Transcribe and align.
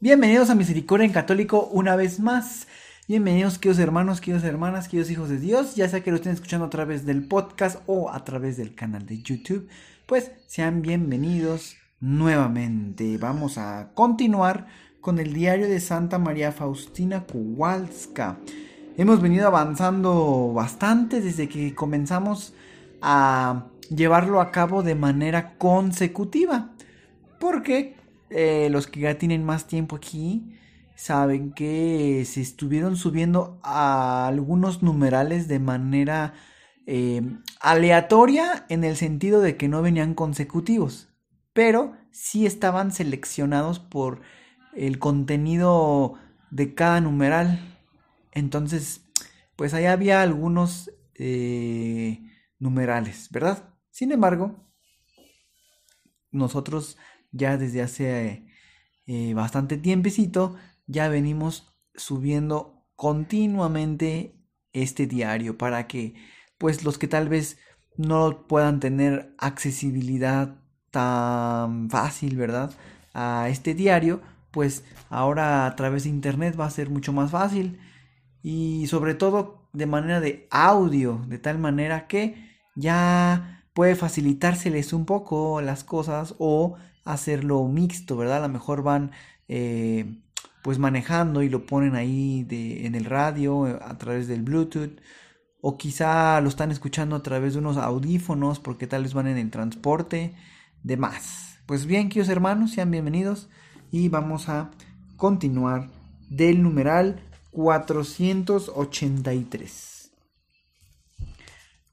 Bienvenidos 0.00 0.48
a 0.48 0.54
Misericordia 0.54 1.06
en 1.06 1.12
Católico 1.12 1.68
una 1.72 1.96
vez 1.96 2.20
más. 2.20 2.68
Bienvenidos, 3.08 3.58
queridos 3.58 3.80
hermanos, 3.80 4.20
queridas 4.20 4.44
hermanas, 4.44 4.86
queridos 4.86 5.10
hijos 5.10 5.28
de 5.28 5.40
Dios, 5.40 5.74
ya 5.74 5.88
sea 5.88 6.04
que 6.04 6.12
lo 6.12 6.18
estén 6.18 6.34
escuchando 6.34 6.66
a 6.66 6.70
través 6.70 7.04
del 7.04 7.26
podcast 7.26 7.80
o 7.86 8.08
a 8.08 8.22
través 8.24 8.56
del 8.56 8.76
canal 8.76 9.06
de 9.06 9.20
YouTube, 9.20 9.68
pues 10.06 10.30
sean 10.46 10.82
bienvenidos 10.82 11.78
nuevamente. 11.98 13.18
Vamos 13.18 13.58
a 13.58 13.90
continuar 13.94 14.68
con 15.00 15.18
el 15.18 15.32
diario 15.32 15.66
de 15.66 15.80
Santa 15.80 16.20
María 16.20 16.52
Faustina 16.52 17.24
Kowalska. 17.24 18.38
Hemos 18.96 19.20
venido 19.20 19.48
avanzando 19.48 20.52
bastante 20.54 21.20
desde 21.20 21.48
que 21.48 21.74
comenzamos 21.74 22.54
a 23.02 23.66
llevarlo 23.90 24.40
a 24.40 24.52
cabo 24.52 24.84
de 24.84 24.94
manera 24.94 25.58
consecutiva. 25.58 26.70
Porque 27.40 27.96
eh, 28.30 28.68
los 28.70 28.86
que 28.86 29.00
ya 29.00 29.18
tienen 29.18 29.44
más 29.44 29.66
tiempo 29.66 29.96
aquí 29.96 30.54
saben 30.94 31.52
que 31.52 32.24
se 32.26 32.40
estuvieron 32.40 32.96
subiendo 32.96 33.60
a 33.62 34.26
algunos 34.26 34.82
numerales 34.82 35.46
de 35.46 35.60
manera 35.60 36.34
eh, 36.86 37.22
aleatoria 37.60 38.66
en 38.68 38.82
el 38.82 38.96
sentido 38.96 39.40
de 39.40 39.56
que 39.56 39.68
no 39.68 39.80
venían 39.80 40.14
consecutivos, 40.14 41.08
pero 41.52 41.94
sí 42.10 42.46
estaban 42.46 42.90
seleccionados 42.90 43.78
por 43.78 44.22
el 44.74 44.98
contenido 44.98 46.14
de 46.50 46.74
cada 46.74 47.00
numeral. 47.00 47.78
Entonces, 48.32 49.02
pues 49.54 49.74
ahí 49.74 49.86
había 49.86 50.22
algunos 50.22 50.90
eh, 51.14 52.20
numerales, 52.58 53.28
¿verdad? 53.30 53.74
Sin 53.90 54.12
embargo, 54.12 54.68
nosotros 56.30 56.96
ya 57.30 57.56
desde 57.56 57.82
hace 57.82 58.46
eh, 59.06 59.34
bastante 59.34 59.76
tiempecito 59.76 60.56
ya 60.86 61.08
venimos 61.08 61.74
subiendo 61.94 62.86
continuamente 62.96 64.34
este 64.72 65.06
diario 65.06 65.58
para 65.58 65.86
que 65.86 66.14
pues 66.58 66.84
los 66.84 66.98
que 66.98 67.08
tal 67.08 67.28
vez 67.28 67.58
no 67.96 68.46
puedan 68.46 68.80
tener 68.80 69.34
accesibilidad 69.38 70.56
tan 70.90 71.90
fácil, 71.90 72.36
¿verdad? 72.36 72.72
A 73.12 73.48
este 73.48 73.74
diario, 73.74 74.20
pues 74.50 74.84
ahora 75.10 75.66
a 75.66 75.76
través 75.76 76.04
de 76.04 76.10
internet 76.10 76.58
va 76.58 76.66
a 76.66 76.70
ser 76.70 76.90
mucho 76.90 77.12
más 77.12 77.30
fácil 77.30 77.78
y 78.42 78.86
sobre 78.86 79.14
todo 79.14 79.68
de 79.72 79.86
manera 79.86 80.20
de 80.20 80.48
audio, 80.50 81.22
de 81.26 81.38
tal 81.38 81.58
manera 81.58 82.06
que 82.06 82.48
ya 82.74 83.64
puede 83.74 83.94
facilitárseles 83.94 84.92
un 84.92 85.04
poco 85.04 85.60
las 85.60 85.84
cosas 85.84 86.34
o 86.38 86.76
hacerlo 87.12 87.66
mixto, 87.66 88.16
¿verdad? 88.16 88.38
A 88.38 88.48
lo 88.48 88.52
mejor 88.52 88.82
van 88.82 89.12
eh, 89.48 90.20
pues 90.62 90.78
manejando 90.78 91.42
y 91.42 91.48
lo 91.48 91.66
ponen 91.66 91.96
ahí 91.96 92.44
de, 92.44 92.86
en 92.86 92.94
el 92.94 93.06
radio 93.06 93.66
eh, 93.66 93.78
a 93.80 93.98
través 93.98 94.28
del 94.28 94.42
Bluetooth 94.42 95.00
o 95.60 95.76
quizá 95.76 96.40
lo 96.40 96.48
están 96.48 96.70
escuchando 96.70 97.16
a 97.16 97.22
través 97.22 97.54
de 97.54 97.60
unos 97.60 97.76
audífonos 97.76 98.60
porque 98.60 98.86
tal 98.86 99.02
vez 99.02 99.12
van 99.14 99.26
en 99.26 99.38
el 99.38 99.50
transporte, 99.50 100.34
demás. 100.82 101.58
Pues 101.66 101.86
bien, 101.86 102.08
queridos 102.08 102.28
hermanos, 102.28 102.72
sean 102.72 102.90
bienvenidos 102.90 103.48
y 103.90 104.08
vamos 104.08 104.48
a 104.48 104.70
continuar 105.16 105.88
del 106.28 106.62
numeral 106.62 107.22
483. 107.50 110.12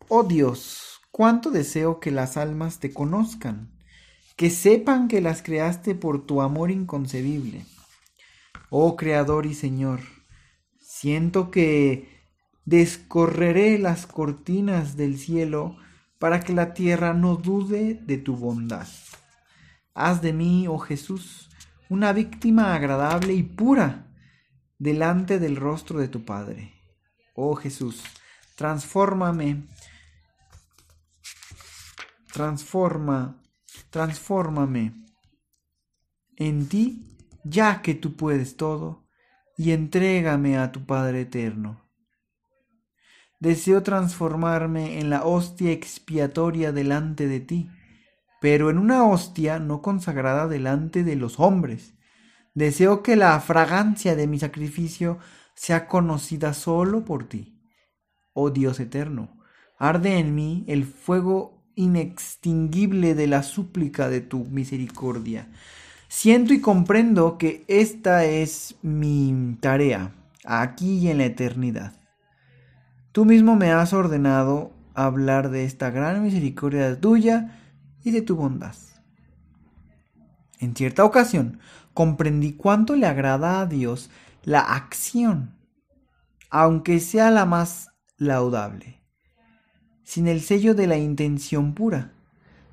Oh 0.08 0.24
Dios, 0.24 1.02
cuánto 1.12 1.50
deseo 1.50 2.00
que 2.00 2.12
las 2.12 2.38
almas 2.38 2.80
te 2.80 2.94
conozcan 2.94 3.75
que 4.36 4.50
sepan 4.50 5.08
que 5.08 5.22
las 5.22 5.42
creaste 5.42 5.96
por 5.96 6.26
tu 6.26 6.42
amor 6.42 6.72
inconcebible. 6.72 7.66
Oh 8.70 8.96
Creador 8.96 9.46
y 9.46 9.54
Señor, 9.54 10.02
siento 10.80 11.52
que 11.52 12.10
descorreré 12.66 13.78
las 13.78 14.06
cortinas 14.08 14.98
del 14.98 15.18
cielo 15.18 15.78
para 16.20 16.40
que 16.42 16.54
la 16.54 16.74
tierra 16.74 17.14
no 17.14 17.36
dude 17.36 17.94
de 17.94 18.18
tu 18.18 18.36
bondad. 18.36 18.88
Haz 19.94 20.22
de 20.22 20.34
mí, 20.34 20.68
oh 20.68 20.80
Jesús, 20.80 21.50
una 21.90 22.12
víctima 22.12 22.74
agradable 22.74 23.34
y 23.34 23.44
pura 23.44 24.08
delante 24.78 25.40
del 25.40 25.56
rostro 25.56 26.00
de 26.00 26.08
tu 26.08 26.26
Padre. 26.26 26.74
Oh 27.36 27.56
Jesús, 27.56 28.04
transfórmame, 28.56 29.68
transforma 32.34 33.42
transfórmame 33.90 34.94
en 36.38 36.68
ti, 36.68 37.18
ya 37.44 37.82
que 37.82 37.94
tú 37.94 38.16
puedes 38.16 38.58
todo, 38.58 39.06
y 39.58 39.72
entrégame 39.72 40.58
a 40.58 40.72
tu 40.72 40.86
Padre 40.86 41.22
eterno. 41.22 41.82
Deseo 43.40 43.84
transformarme 43.84 45.00
en 45.00 45.10
la 45.10 45.26
hostia 45.26 45.72
expiatoria 45.72 46.72
delante 46.72 47.28
de 47.28 47.40
ti, 47.40 47.70
pero 48.42 48.70
en 48.70 48.78
una 48.78 49.06
hostia 49.06 49.60
no 49.60 49.82
consagrada 49.82 50.48
delante 50.48 51.04
de 51.04 51.16
los 51.16 51.40
hombres. 51.40 51.94
Deseo 52.54 53.04
que 53.04 53.16
la 53.16 53.40
fragancia 53.40 54.16
de 54.16 54.28
mi 54.28 54.40
sacrificio 54.40 55.20
sea 55.54 55.88
conocida 55.88 56.54
solo 56.54 57.06
por 57.06 57.28
ti. 57.28 57.62
Oh 58.34 58.50
Dios 58.50 58.80
eterno, 58.80 59.42
arde 59.78 60.18
en 60.18 60.36
mí 60.36 60.66
el 60.68 60.86
fuego 60.86 61.55
inextinguible 61.76 63.16
de 63.16 63.28
la 63.28 63.44
súplica 63.44 64.10
de 64.10 64.22
tu 64.22 64.46
misericordia. 64.46 65.50
Siento 66.08 66.54
y 66.54 66.62
comprendo 66.62 67.38
que 67.38 67.66
esta 67.68 68.26
es 68.26 68.76
mi 68.82 69.58
tarea, 69.60 70.14
aquí 70.46 71.00
y 71.00 71.10
en 71.10 71.18
la 71.20 71.26
eternidad. 71.26 71.94
Tú 73.12 73.26
mismo 73.26 73.56
me 73.56 73.72
has 73.72 73.94
ordenado 73.94 74.72
hablar 74.94 75.50
de 75.50 75.66
esta 75.66 75.90
gran 75.90 76.24
misericordia 76.24 77.00
tuya 77.00 77.60
y 78.04 78.12
de 78.12 78.22
tu 78.22 78.36
bondad. 78.36 78.76
En 80.60 80.76
cierta 80.76 81.04
ocasión 81.04 81.60
comprendí 81.94 82.54
cuánto 82.54 82.96
le 82.96 83.08
agrada 83.08 83.62
a 83.62 83.66
Dios 83.66 84.10
la 84.44 84.60
acción, 84.60 85.58
aunque 86.50 87.00
sea 87.00 87.32
la 87.32 87.46
más 87.46 87.90
laudable 88.18 89.05
sin 90.06 90.28
el 90.28 90.40
sello 90.42 90.76
de 90.76 90.88
la 90.88 90.98
intención 90.98 91.74
pura. 91.74 92.14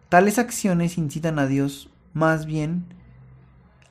Tales 0.09 0.38
acciones 0.38 0.98
incitan 0.98 1.38
a 1.38 1.47
Dios 1.47 1.88
más 2.12 2.47
bien 2.47 2.84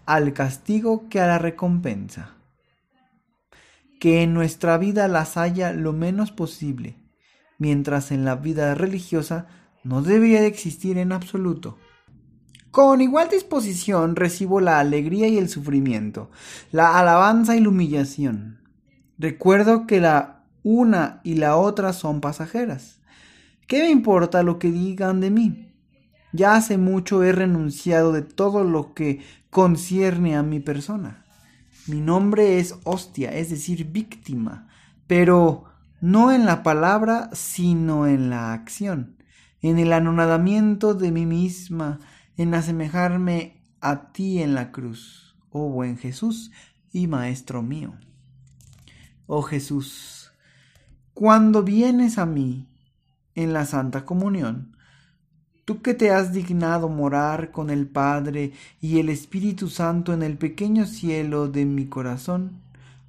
al 0.06 0.32
castigo 0.34 1.10
que 1.10 1.20
a 1.20 1.28
la 1.28 1.40
recompensa. 1.40 2.36
Que 4.00 4.22
en 4.22 4.34
nuestra 4.34 4.78
vida 4.78 5.08
las 5.08 5.38
haya 5.38 5.74
lo 5.74 5.92
menos 5.92 6.32
posible, 6.32 6.96
mientras 7.58 8.12
en 8.12 8.26
la 8.26 8.36
vida 8.36 8.76
religiosa 8.76 9.48
no 9.84 10.02
debería 10.04 10.42
de 10.42 10.48
existir 10.48 10.98
en 11.00 11.12
absoluto. 11.12 11.78
Con 12.70 13.02
igual 13.02 13.30
disposición 13.30 14.16
recibo 14.16 14.62
la 14.62 14.80
alegría 14.80 15.28
y 15.28 15.38
el 15.38 15.50
sufrimiento, 15.50 16.30
la 16.72 17.00
alabanza 17.00 17.56
y 17.56 17.60
la 17.60 17.70
humillación. 17.70 18.62
Recuerdo 19.18 19.88
que 19.88 20.00
la 20.00 20.46
una 20.64 21.22
y 21.24 21.36
la 21.36 21.58
otra 21.58 21.92
son 21.92 22.22
pasajeras 22.22 23.01
¿Qué 23.72 23.84
me 23.84 23.90
importa 23.90 24.44
lo 24.44 24.60
que 24.60 24.70
digan 24.70 25.22
de 25.22 25.32
mí? 25.32 25.72
Ya 26.34 26.56
hace 26.56 26.78
mucho 26.78 27.24
he 27.24 27.32
renunciado 27.32 28.12
de 28.12 28.22
todo 28.22 28.66
lo 28.66 28.94
que 28.94 29.22
concierne 29.50 30.36
a 30.36 30.44
mi 30.44 30.60
persona. 30.60 31.24
Mi 31.88 32.02
nombre 32.02 32.60
es 32.60 32.76
hostia, 32.84 33.32
es 33.32 33.50
decir, 33.50 33.86
víctima, 33.90 34.68
pero 35.08 35.64
no 36.02 36.34
en 36.34 36.46
la 36.46 36.64
palabra, 36.64 37.30
sino 37.32 38.08
en 38.08 38.30
la 38.30 38.52
acción, 38.52 39.16
en 39.62 39.80
el 39.80 39.94
anonadamiento 39.94 40.94
de 40.94 41.14
mí 41.14 41.26
misma, 41.26 42.02
en 42.36 42.54
asemejarme 42.54 43.64
a 43.80 44.12
ti 44.12 44.42
en 44.42 44.54
la 44.54 44.74
cruz, 44.74 45.38
oh 45.50 45.70
buen 45.70 45.98
Jesús 45.98 46.52
y 46.92 47.08
Maestro 47.08 47.62
mío. 47.62 47.94
Oh 49.28 49.44
Jesús, 49.44 50.34
cuando 51.14 51.64
vienes 51.64 52.18
a 52.18 52.26
mí, 52.26 52.68
en 53.36 53.54
la 53.54 53.66
Santa 53.66 54.06
Comunión, 54.06 54.76
Tú 55.64 55.82
que 55.82 55.94
te 55.94 56.12
has 56.12 56.34
dignado 56.34 56.90
morar 56.90 57.52
con 57.52 57.70
el 57.70 57.88
Padre 57.88 58.52
y 58.82 59.00
el 59.00 59.10
Espíritu 59.10 59.70
Santo 59.70 60.12
en 60.12 60.24
el 60.24 60.38
pequeño 60.38 60.86
cielo 60.86 61.48
de 61.48 61.66
mi 61.66 61.86
corazón, 61.86 62.60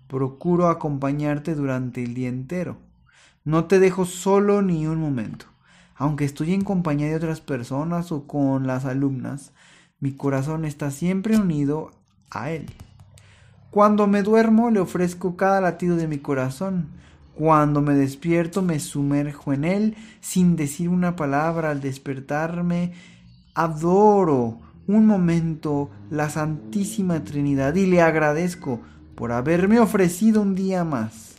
procuro 0.06 0.68
acompañarte 0.68 1.54
durante 1.54 2.04
el 2.04 2.12
día 2.12 2.28
entero. 2.28 2.76
No 3.44 3.64
te 3.64 3.80
dejo 3.80 4.04
solo 4.04 4.60
ni 4.60 4.86
un 4.86 4.98
momento. 4.98 5.46
Aunque 5.96 6.24
estoy 6.24 6.52
en 6.52 6.62
compañía 6.62 7.08
de 7.08 7.16
otras 7.16 7.40
personas 7.40 8.12
o 8.12 8.26
con 8.26 8.66
las 8.66 8.84
alumnas, 8.84 9.52
mi 9.98 10.12
corazón 10.12 10.64
está 10.64 10.90
siempre 10.90 11.38
unido 11.38 11.90
a 12.30 12.50
Él. 12.50 12.66
Cuando 13.70 14.06
me 14.06 14.22
duermo 14.22 14.70
le 14.70 14.80
ofrezco 14.80 15.36
cada 15.36 15.60
latido 15.62 15.96
de 15.96 16.06
mi 16.06 16.18
corazón, 16.18 16.88
cuando 17.34 17.80
me 17.80 17.94
despierto 17.94 18.62
me 18.62 18.78
sumerjo 18.78 19.52
en 19.52 19.64
él 19.64 19.96
sin 20.20 20.56
decir 20.56 20.88
una 20.88 21.16
palabra 21.16 21.70
al 21.70 21.80
despertarme. 21.80 22.92
Adoro 23.54 24.60
un 24.86 25.06
momento 25.06 25.90
la 26.10 26.28
Santísima 26.28 27.24
Trinidad 27.24 27.74
y 27.74 27.86
le 27.86 28.02
agradezco 28.02 28.80
por 29.14 29.32
haberme 29.32 29.78
ofrecido 29.78 30.42
un 30.42 30.54
día 30.54 30.84
más, 30.84 31.36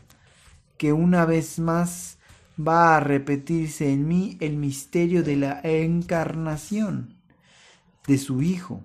que 0.77 0.93
una 0.93 1.25
vez 1.25 1.59
más 1.59 2.17
va 2.59 2.95
a 2.95 2.99
repetirse 2.99 3.91
en 3.91 4.07
mí 4.07 4.37
el 4.39 4.57
misterio 4.57 5.23
de 5.23 5.35
la 5.35 5.59
encarnación 5.63 7.15
de 8.07 8.17
su 8.17 8.41
Hijo, 8.41 8.81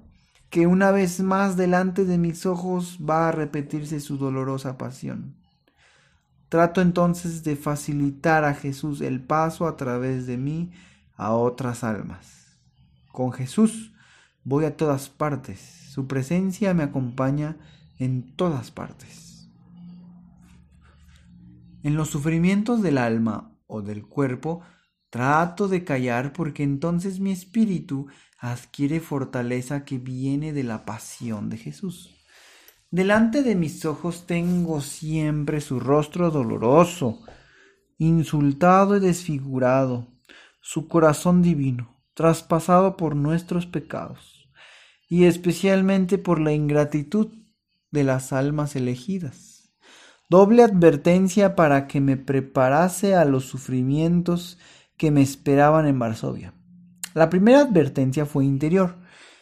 que 0.51 0.67
una 0.67 0.91
vez 0.91 1.21
más 1.21 1.57
delante 1.57 2.05
de 2.05 2.19
mis 2.19 2.47
ojos 2.47 2.99
va 2.99 3.29
a 3.29 3.33
repetirse 3.33 4.01
su 4.01 4.17
dolorosa 4.17 4.79
pasión. 4.79 5.38
Trato 6.49 6.81
entonces 6.81 7.45
de 7.45 7.57
facilitar 7.57 8.45
a 8.45 8.55
Jesús 8.55 9.01
el 9.03 9.21
paso 9.21 9.67
a 9.67 9.77
través 9.77 10.27
de 10.27 10.39
mí 10.39 10.71
a 11.15 11.33
otras 11.33 11.85
almas. 11.85 12.59
Con 13.13 13.33
Jesús 13.33 13.93
voy 14.45 14.65
a 14.65 14.77
todas 14.77 15.11
partes. 15.11 15.61
Su 15.91 16.07
presencia 16.07 16.73
me 16.73 16.85
acompaña 16.85 17.57
en 17.99 18.35
todas 18.35 18.71
partes. 18.71 19.51
En 21.83 21.97
los 21.97 22.09
sufrimientos 22.09 22.83
del 22.83 22.99
alma 22.99 23.53
o 23.67 23.83
del 23.83 24.07
cuerpo, 24.07 24.63
trato 25.11 25.69
de 25.69 25.85
callar 25.85 26.33
porque 26.33 26.63
entonces 26.63 27.21
mi 27.21 27.31
espíritu 27.31 28.07
adquiere 28.39 29.01
fortaleza 29.01 29.85
que 29.85 29.99
viene 29.99 30.53
de 30.53 30.65
la 30.65 30.85
pasión 30.85 31.51
de 31.51 31.59
Jesús. 31.59 32.18
Delante 32.91 33.43
de 33.43 33.55
mis 33.55 33.85
ojos 33.85 34.25
tengo 34.27 34.81
siempre 34.81 35.61
su 35.61 35.79
rostro 35.79 36.31
doloroso, 36.31 37.21
insultado 37.99 38.97
y 38.97 39.01
desfigurado, 39.01 40.07
su 40.63 40.89
corazón 40.89 41.43
divino, 41.43 42.03
traspasado 42.15 42.97
por 42.97 43.15
nuestros 43.15 43.67
pecados, 43.67 44.49
y 45.07 45.25
especialmente 45.25 46.17
por 46.17 46.41
la 46.41 46.55
ingratitud 46.55 47.29
de 47.91 48.05
las 48.05 48.33
almas 48.33 48.75
elegidas. 48.75 49.71
Doble 50.31 50.63
advertencia 50.63 51.57
para 51.57 51.89
que 51.89 52.01
me 52.01 52.17
preparase 52.17 53.15
a 53.15 53.27
los 53.27 53.45
sufrimientos 53.45 54.59
que 54.97 55.11
me 55.11 55.21
esperaban 55.21 55.87
en 55.87 55.99
Varsovia. 55.99 56.55
La 57.13 57.29
primera 57.29 57.61
advertencia 57.61 58.25
fue 58.25 58.47
interior, 58.47 58.97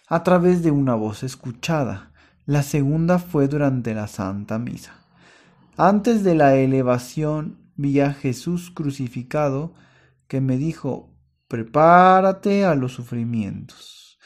a 0.08 0.24
través 0.24 0.64
de 0.64 0.72
una 0.72 0.96
voz 0.96 1.22
escuchada, 1.22 2.12
la 2.46 2.62
segunda 2.62 3.18
fue 3.18 3.48
durante 3.48 3.92
la 3.92 4.06
Santa 4.06 4.58
Misa. 4.58 4.94
Antes 5.76 6.22
de 6.22 6.36
la 6.36 6.54
elevación 6.54 7.58
vi 7.74 8.00
a 8.00 8.14
Jesús 8.14 8.70
crucificado 8.70 9.74
que 10.28 10.40
me 10.40 10.56
dijo, 10.56 11.10
prepárate 11.48 12.64
a 12.64 12.74
los 12.74 12.92
sufrimientos. 12.92 14.18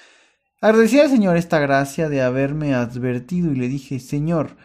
Agradecí 0.60 1.00
al 1.00 1.08
Señor 1.08 1.38
esta 1.38 1.58
gracia 1.58 2.10
de 2.10 2.20
haberme 2.20 2.74
advertido 2.74 3.50
y 3.52 3.56
le 3.56 3.68
dije, 3.68 3.98
Señor, 3.98 4.56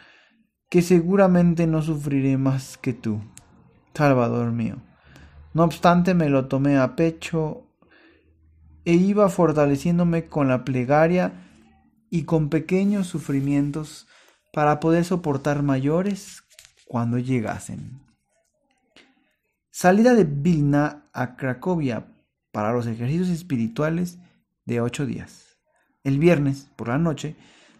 que 0.69 0.81
seguramente 0.81 1.65
no 1.67 1.81
sufriré 1.81 2.37
más 2.37 2.77
que 2.77 2.93
tú, 2.93 3.21
Salvador 3.93 4.51
mío. 4.51 4.75
No 5.53 5.63
obstante 5.63 6.13
me 6.13 6.27
lo 6.27 6.47
tomé 6.47 6.77
a 6.77 6.97
pecho 6.97 7.65
e 8.83 8.93
iba 8.93 9.29
fortaleciéndome 9.29 10.25
con 10.25 10.49
la 10.49 10.65
plegaria 10.65 11.45
y 12.15 12.23
con 12.23 12.47
pequeños 12.47 13.07
sufrimientos 13.07 14.07
para 14.53 14.79
poder 14.79 15.03
soportar 15.03 15.63
mayores 15.63 16.43
cuando 16.87 17.17
llegasen. 17.17 17.99
Salida 19.69 20.13
de 20.13 20.23
Vilna 20.23 21.09
a 21.11 21.35
Cracovia 21.35 22.05
para 22.53 22.71
los 22.71 22.87
ejercicios 22.87 23.27
espirituales 23.27 24.17
de 24.63 24.79
ocho 24.79 25.05
días. 25.05 25.57
El 26.05 26.17
viernes, 26.17 26.69
por 26.77 26.87
la 26.87 26.97
noche, 26.97 27.35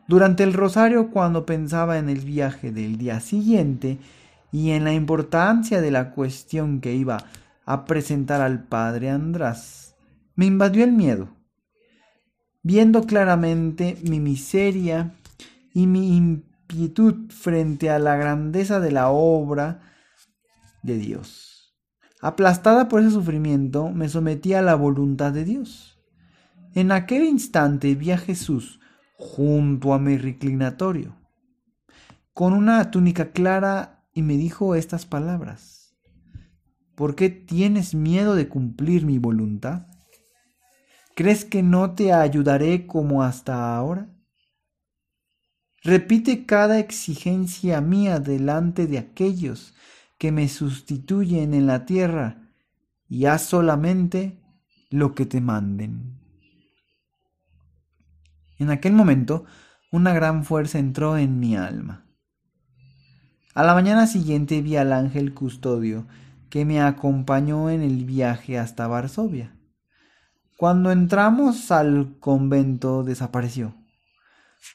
durante 0.09 0.43
el 0.43 0.51
rosario 0.51 1.11
cuando 1.11 1.45
pensaba 1.45 1.97
en 1.97 2.09
el 2.09 2.19
viaje 2.19 2.73
del 2.73 2.97
día 2.97 3.21
siguiente 3.21 3.99
y 4.51 4.71
en 4.71 4.83
la 4.83 4.91
importancia 4.91 5.79
de 5.79 5.91
la 5.91 6.11
cuestión 6.11 6.81
que 6.81 6.93
iba 6.93 7.23
a 7.65 7.85
presentar 7.85 8.41
al 8.41 8.65
padre 8.65 9.11
András, 9.11 9.95
me 10.35 10.45
invadió 10.45 10.83
el 10.83 10.91
miedo 10.91 11.29
viendo 12.65 13.03
claramente 13.03 13.95
mi 14.09 14.19
miseria 14.19 15.13
y 15.71 15.85
mi 15.85 16.17
inquietud 16.17 17.29
frente 17.29 17.91
a 17.91 17.99
la 17.99 18.15
grandeza 18.15 18.79
de 18.79 18.91
la 18.91 19.09
obra 19.09 19.81
de 20.81 20.97
Dios. 20.97 21.75
Aplastada 22.21 22.87
por 22.87 23.01
ese 23.01 23.11
sufrimiento, 23.11 23.89
me 23.89 24.09
sometí 24.09 24.55
a 24.55 24.63
la 24.63 24.73
voluntad 24.73 25.31
de 25.31 25.45
Dios. 25.45 25.99
En 26.73 26.91
aquel 26.91 27.25
instante 27.25 27.93
vi 27.93 28.09
a 28.09 28.17
Jesús 28.17 28.79
junto 29.15 29.93
a 29.93 29.99
mi 29.99 30.17
reclinatorio, 30.17 31.15
con 32.33 32.51
una 32.53 32.89
túnica 32.89 33.29
clara, 33.31 34.07
y 34.11 34.23
me 34.23 34.37
dijo 34.37 34.73
estas 34.73 35.05
palabras. 35.05 35.95
¿Por 36.95 37.13
qué 37.13 37.29
tienes 37.29 37.93
miedo 37.93 38.33
de 38.33 38.47
cumplir 38.47 39.05
mi 39.05 39.19
voluntad? 39.19 39.85
¿Crees 41.15 41.45
que 41.45 41.63
no 41.63 41.91
te 41.91 42.11
ayudaré 42.11 42.87
como 42.87 43.23
hasta 43.23 43.75
ahora? 43.75 44.09
Repite 45.81 46.45
cada 46.45 46.77
exigencia 46.77 47.79
mía 47.79 48.19
delante 48.19 48.85
de 48.85 48.97
aquellos 48.97 49.73
que 50.17 50.33
me 50.33 50.49
sustituyen 50.49 51.53
en 51.53 51.67
la 51.67 51.85
tierra 51.85 52.51
y 53.07 53.27
haz 53.27 53.43
solamente 53.43 54.41
lo 54.89 55.15
que 55.15 55.25
te 55.25 55.39
manden. 55.39 56.19
En 58.59 58.69
aquel 58.69 58.91
momento 58.91 59.45
una 59.93 60.13
gran 60.13 60.43
fuerza 60.43 60.79
entró 60.79 61.17
en 61.17 61.39
mi 61.39 61.55
alma. 61.55 62.05
A 63.53 63.63
la 63.63 63.73
mañana 63.73 64.05
siguiente 64.05 64.61
vi 64.61 64.75
al 64.75 64.91
ángel 64.91 65.33
custodio 65.33 66.07
que 66.49 66.65
me 66.65 66.81
acompañó 66.81 67.69
en 67.69 67.81
el 67.81 68.03
viaje 68.03 68.59
hasta 68.59 68.87
Varsovia. 68.87 69.54
Cuando 70.57 70.91
entramos 70.91 71.69
al 71.71 72.15
convento 72.21 73.03
desapareció. 73.03 73.73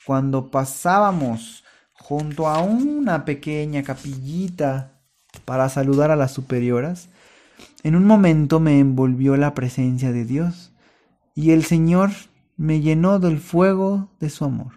Cuando 0.04 0.50
pasábamos 0.50 1.64
junto 1.94 2.48
a 2.48 2.60
una 2.60 3.24
pequeña 3.24 3.82
capillita 3.82 5.00
para 5.46 5.70
saludar 5.70 6.10
a 6.10 6.16
las 6.16 6.32
superioras, 6.32 7.08
en 7.82 7.96
un 7.96 8.06
momento 8.06 8.60
me 8.60 8.78
envolvió 8.78 9.38
la 9.38 9.54
presencia 9.54 10.12
de 10.12 10.26
Dios 10.26 10.72
y 11.34 11.52
el 11.52 11.64
Señor 11.64 12.10
me 12.58 12.80
llenó 12.82 13.18
del 13.18 13.38
fuego 13.38 14.10
de 14.20 14.28
su 14.28 14.44
amor. 14.44 14.72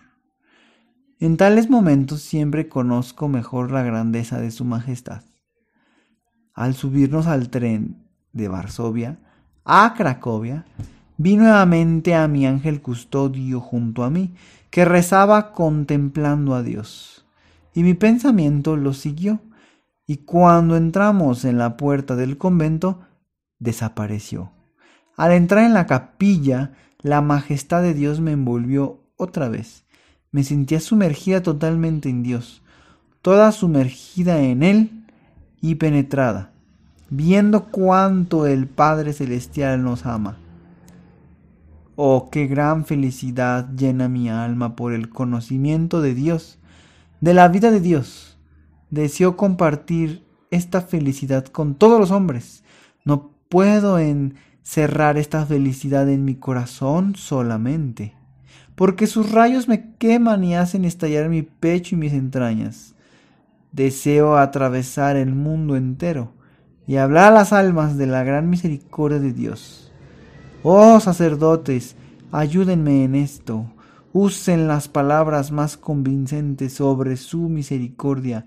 En 1.19 1.36
tales 1.36 1.69
momentos 1.69 2.22
siempre 2.22 2.69
conozco 2.69 3.27
mejor 3.27 3.72
la 3.72 3.83
grandeza 3.83 4.39
de 4.39 4.51
su 4.51 4.63
majestad. 4.63 5.24
Al 6.53 6.75
subirnos 6.75 7.27
al 7.27 7.50
tren 7.50 8.07
de 8.31 8.48
Varsovia 8.48 9.19
a 9.65 9.93
Cracovia, 9.96 10.65
vi 11.17 11.38
nuevamente 11.38 12.15
a 12.15 12.27
mi 12.27 12.46
ángel 12.46 12.82
custodio 12.82 13.60
junto 13.60 14.03
a 14.03 14.10
mí, 14.10 14.34
que 14.70 14.86
rezaba 14.86 15.51
contemplando 15.51 16.55
a 16.55 16.63
Dios. 16.63 17.25
Y 17.74 17.84
mi 17.84 17.93
pensamiento 17.93 18.75
lo 18.75 18.93
siguió, 18.93 19.39
y 20.05 20.17
cuando 20.17 20.75
entramos 20.75 21.46
en 21.46 21.58
la 21.58 21.77
puerta 21.77 22.15
del 22.15 22.38
convento, 22.38 23.01
desapareció. 23.60 24.51
Al 25.15 25.32
entrar 25.32 25.63
en 25.63 25.74
la 25.74 25.86
capilla, 25.86 26.74
la 27.00 27.22
majestad 27.22 27.82
de 27.82 27.93
Dios 27.93 28.20
me 28.20 28.32
envolvió 28.32 29.03
otra 29.15 29.48
vez. 29.50 29.86
Me 30.32 30.43
sentía 30.43 30.79
sumergida 30.79 31.43
totalmente 31.43 32.10
en 32.10 32.24
Dios, 32.24 32.63
toda 33.22 33.51
sumergida 33.51 34.41
en 34.41 34.63
Él 34.63 35.05
y 35.62 35.75
penetrada, 35.75 36.52
viendo 37.15 37.65
cuánto 37.65 38.48
el 38.48 38.65
Padre 38.65 39.13
Celestial 39.13 39.84
nos 39.84 40.08
ama 40.08 40.39
Oh, 41.96 42.29
qué 42.32 42.48
gran 42.48 42.86
felicidad 42.86 43.70
llena 43.75 44.10
mi 44.10 44.27
alma 44.27 44.75
por 44.75 44.93
el 44.93 45.10
conocimiento 45.10 46.01
de 46.01 46.15
Dios, 46.15 46.58
de 47.22 47.36
la 47.36 47.50
vida 47.50 47.70
de 47.70 47.82
Dios. 47.82 48.39
Deseo 48.89 49.38
compartir 49.38 50.24
esta 50.50 50.82
felicidad 50.82 51.46
con 51.46 51.75
todos 51.75 52.00
los 52.00 52.10
hombres. 52.10 52.63
No 53.05 53.29
puedo 53.48 54.00
en 54.00 54.34
cerrar 54.63 55.20
esta 55.20 55.46
felicidad 55.46 56.10
en 56.10 56.25
mi 56.25 56.34
corazón 56.34 57.15
solamente, 57.15 58.15
porque 58.74 59.05
sus 59.05 59.32
rayos 59.32 59.67
me 59.67 59.93
queman 60.00 60.43
y 60.43 60.55
hacen 60.55 60.86
estallar 60.86 61.29
mi 61.29 61.43
pecho 61.43 61.93
y 61.93 62.00
mis 62.00 62.13
entrañas. 62.13 62.96
Deseo 63.72 64.36
atravesar 64.38 65.15
el 65.15 65.36
mundo 65.36 65.75
entero 65.75 66.34
y 66.88 66.98
hablar 66.98 67.32
a 67.32 67.36
las 67.36 67.54
almas 67.54 67.98
de 67.98 68.08
la 68.08 68.24
gran 68.24 68.50
misericordia 68.50 69.20
de 69.20 69.34
Dios. 69.34 69.92
Oh 70.63 71.00
sacerdotes, 71.00 71.96
ayúdenme 72.32 73.04
en 73.04 73.16
esto. 73.16 73.66
Usen 74.12 74.68
las 74.68 74.88
palabras 74.88 75.52
más 75.52 75.75
convincentes 75.78 76.74
sobre 76.74 77.18
su 77.18 77.50
misericordia, 77.50 78.46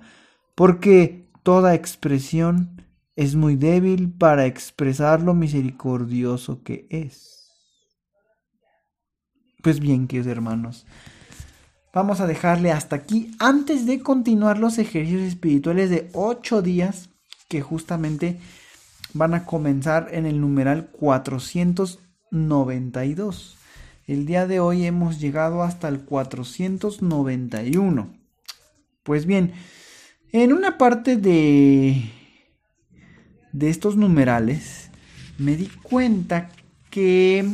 porque 0.54 1.28
toda 1.42 1.74
expresión 1.74 2.82
es 3.16 3.34
muy 3.34 3.56
débil 3.56 4.12
para 4.12 4.46
expresar 4.46 5.22
lo 5.22 5.34
misericordioso 5.34 6.62
que 6.62 6.86
es. 6.90 7.50
Pues 9.62 9.80
bien, 9.80 10.06
queridos 10.06 10.30
hermanos, 10.30 10.86
vamos 11.92 12.20
a 12.20 12.26
dejarle 12.26 12.70
hasta 12.70 12.94
aquí 12.94 13.32
antes 13.40 13.86
de 13.86 14.00
continuar 14.00 14.58
los 14.58 14.78
ejercicios 14.78 15.22
espirituales 15.22 15.90
de 15.90 16.08
ocho 16.12 16.62
días 16.62 17.10
que 17.48 17.62
justamente 17.62 18.38
van 19.12 19.34
a 19.34 19.44
comenzar 19.44 20.08
en 20.12 20.26
el 20.26 20.40
numeral 20.40 20.88
492. 20.92 23.58
El 24.06 24.26
día 24.26 24.46
de 24.46 24.60
hoy 24.60 24.86
hemos 24.86 25.18
llegado 25.20 25.62
hasta 25.62 25.88
el 25.88 26.00
491. 26.00 28.14
Pues 29.02 29.26
bien, 29.26 29.52
en 30.32 30.52
una 30.52 30.78
parte 30.78 31.16
de, 31.16 32.10
de 33.52 33.70
estos 33.70 33.96
numerales 33.96 34.90
me 35.38 35.56
di 35.56 35.68
cuenta 35.82 36.50
que 36.90 37.48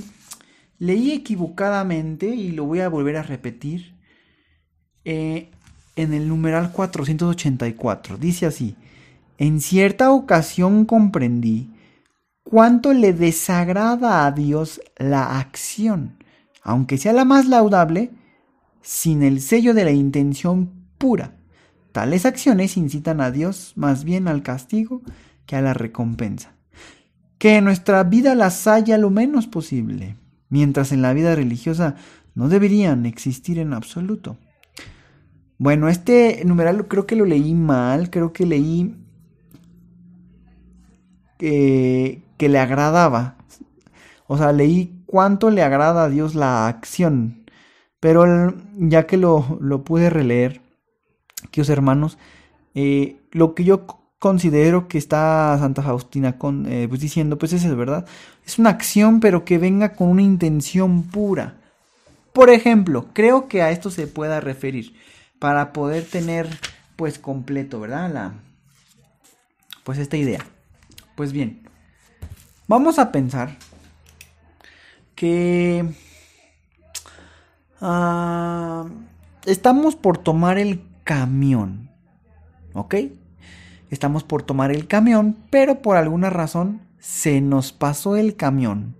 leí 0.78 1.12
equivocadamente 1.12 2.26
y 2.26 2.52
lo 2.52 2.64
voy 2.64 2.80
a 2.80 2.88
volver 2.88 3.16
a 3.16 3.22
repetir 3.22 3.94
eh, 5.04 5.50
en 5.96 6.12
el 6.12 6.28
numeral 6.28 6.72
484. 6.72 8.16
Dice 8.16 8.46
así, 8.46 8.76
en 9.42 9.60
cierta 9.60 10.12
ocasión 10.12 10.84
comprendí 10.84 11.68
cuánto 12.44 12.92
le 12.92 13.12
desagrada 13.12 14.24
a 14.24 14.30
Dios 14.30 14.80
la 14.98 15.36
acción, 15.40 16.16
aunque 16.62 16.96
sea 16.96 17.12
la 17.12 17.24
más 17.24 17.48
laudable, 17.48 18.12
sin 18.82 19.24
el 19.24 19.40
sello 19.40 19.74
de 19.74 19.82
la 19.82 19.90
intención 19.90 20.70
pura. 20.96 21.34
Tales 21.90 22.24
acciones 22.24 22.76
incitan 22.76 23.20
a 23.20 23.32
Dios 23.32 23.72
más 23.74 24.04
bien 24.04 24.28
al 24.28 24.44
castigo 24.44 25.02
que 25.44 25.56
a 25.56 25.60
la 25.60 25.74
recompensa. 25.74 26.54
Que 27.38 27.56
en 27.56 27.64
nuestra 27.64 28.04
vida 28.04 28.36
las 28.36 28.68
haya 28.68 28.96
lo 28.96 29.10
menos 29.10 29.48
posible, 29.48 30.14
mientras 30.50 30.92
en 30.92 31.02
la 31.02 31.14
vida 31.14 31.34
religiosa 31.34 31.96
no 32.36 32.48
deberían 32.48 33.06
existir 33.06 33.58
en 33.58 33.72
absoluto. 33.72 34.38
Bueno, 35.58 35.88
este 35.88 36.44
numeral 36.44 36.86
creo 36.86 37.08
que 37.08 37.16
lo 37.16 37.24
leí 37.24 37.54
mal, 37.54 38.08
creo 38.08 38.32
que 38.32 38.46
leí 38.46 39.01
que 41.42 42.48
le 42.48 42.58
agradaba. 42.58 43.36
O 44.26 44.38
sea, 44.38 44.52
leí 44.52 45.02
cuánto 45.06 45.50
le 45.50 45.62
agrada 45.62 46.04
a 46.04 46.08
Dios 46.08 46.34
la 46.34 46.66
acción. 46.68 47.44
Pero 48.00 48.54
ya 48.78 49.06
que 49.06 49.16
lo, 49.16 49.58
lo 49.60 49.84
pude 49.84 50.10
releer, 50.10 50.60
queridos 51.50 51.68
hermanos, 51.68 52.18
eh, 52.74 53.16
lo 53.30 53.54
que 53.54 53.64
yo 53.64 53.86
considero 54.18 54.88
que 54.88 54.98
está 54.98 55.56
Santa 55.58 55.82
Faustina 55.82 56.38
con, 56.38 56.66
eh, 56.66 56.86
pues 56.88 57.00
diciendo, 57.00 57.38
pues 57.38 57.52
es 57.52 57.76
verdad. 57.76 58.06
Es 58.46 58.58
una 58.58 58.70
acción, 58.70 59.20
pero 59.20 59.44
que 59.44 59.58
venga 59.58 59.94
con 59.94 60.08
una 60.08 60.22
intención 60.22 61.02
pura. 61.02 61.56
Por 62.32 62.50
ejemplo, 62.50 63.06
creo 63.12 63.48
que 63.48 63.62
a 63.62 63.70
esto 63.70 63.90
se 63.90 64.06
pueda 64.06 64.40
referir 64.40 64.94
para 65.38 65.72
poder 65.72 66.04
tener, 66.04 66.48
pues 66.96 67.18
completo, 67.18 67.80
¿verdad? 67.80 68.12
La, 68.12 68.32
pues 69.84 69.98
esta 69.98 70.16
idea. 70.16 70.44
Pues 71.14 71.32
bien, 71.32 71.60
vamos 72.68 72.98
a 72.98 73.12
pensar 73.12 73.56
que 75.14 75.84
ah, 77.80 78.86
estamos 79.44 79.94
por 79.94 80.18
tomar 80.18 80.58
el 80.58 80.82
camión, 81.04 81.90
¿ok? 82.72 82.94
Estamos 83.90 84.24
por 84.24 84.42
tomar 84.42 84.70
el 84.70 84.86
camión, 84.86 85.36
pero 85.50 85.82
por 85.82 85.96
alguna 85.96 86.30
razón 86.30 86.80
se 86.98 87.42
nos 87.42 87.72
pasó 87.72 88.16
el 88.16 88.36
camión. 88.36 88.94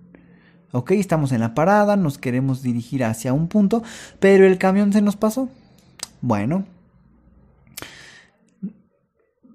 ¿Ok? 0.72 0.90
Estamos 0.92 1.32
en 1.32 1.40
la 1.40 1.54
parada, 1.54 1.96
nos 1.96 2.18
queremos 2.18 2.62
dirigir 2.62 3.04
hacia 3.04 3.32
un 3.32 3.48
punto, 3.48 3.82
pero 4.20 4.46
el 4.46 4.58
camión 4.58 4.92
se 4.92 5.00
nos 5.00 5.16
pasó. 5.16 5.48
Bueno, 6.20 6.64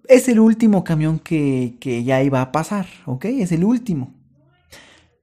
es 0.08 0.28
el 0.28 0.40
último 0.40 0.84
camión 0.84 1.20
que, 1.20 2.04
ya 2.06 2.22
iba 2.24 2.42
a 2.42 2.52
pasar, 2.52 2.88
¿ok? 3.06 3.26
Es 3.26 3.52
el 3.52 3.64
último. 3.64 4.14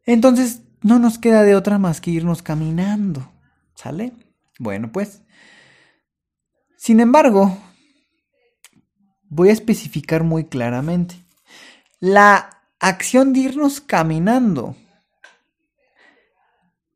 Entonces, 0.06 0.62
no 0.82 0.98
nos 0.98 1.18
queda 1.18 1.42
de 1.42 1.54
otra 1.54 1.78
más 1.78 2.00
que 2.00 2.10
irnos 2.10 2.42
caminando, 2.42 3.30
¿sale? 3.74 4.12
Bueno, 4.58 4.92
pues. 4.92 5.22
Sin 6.76 7.00
embargo, 7.00 7.56
voy 9.28 9.48
a 9.48 9.52
especificar 9.52 10.22
muy 10.22 10.44
claramente. 10.44 11.16
La 12.00 12.50
acción 12.78 13.32
de 13.32 13.40
irnos 13.40 13.80
caminando 13.80 14.76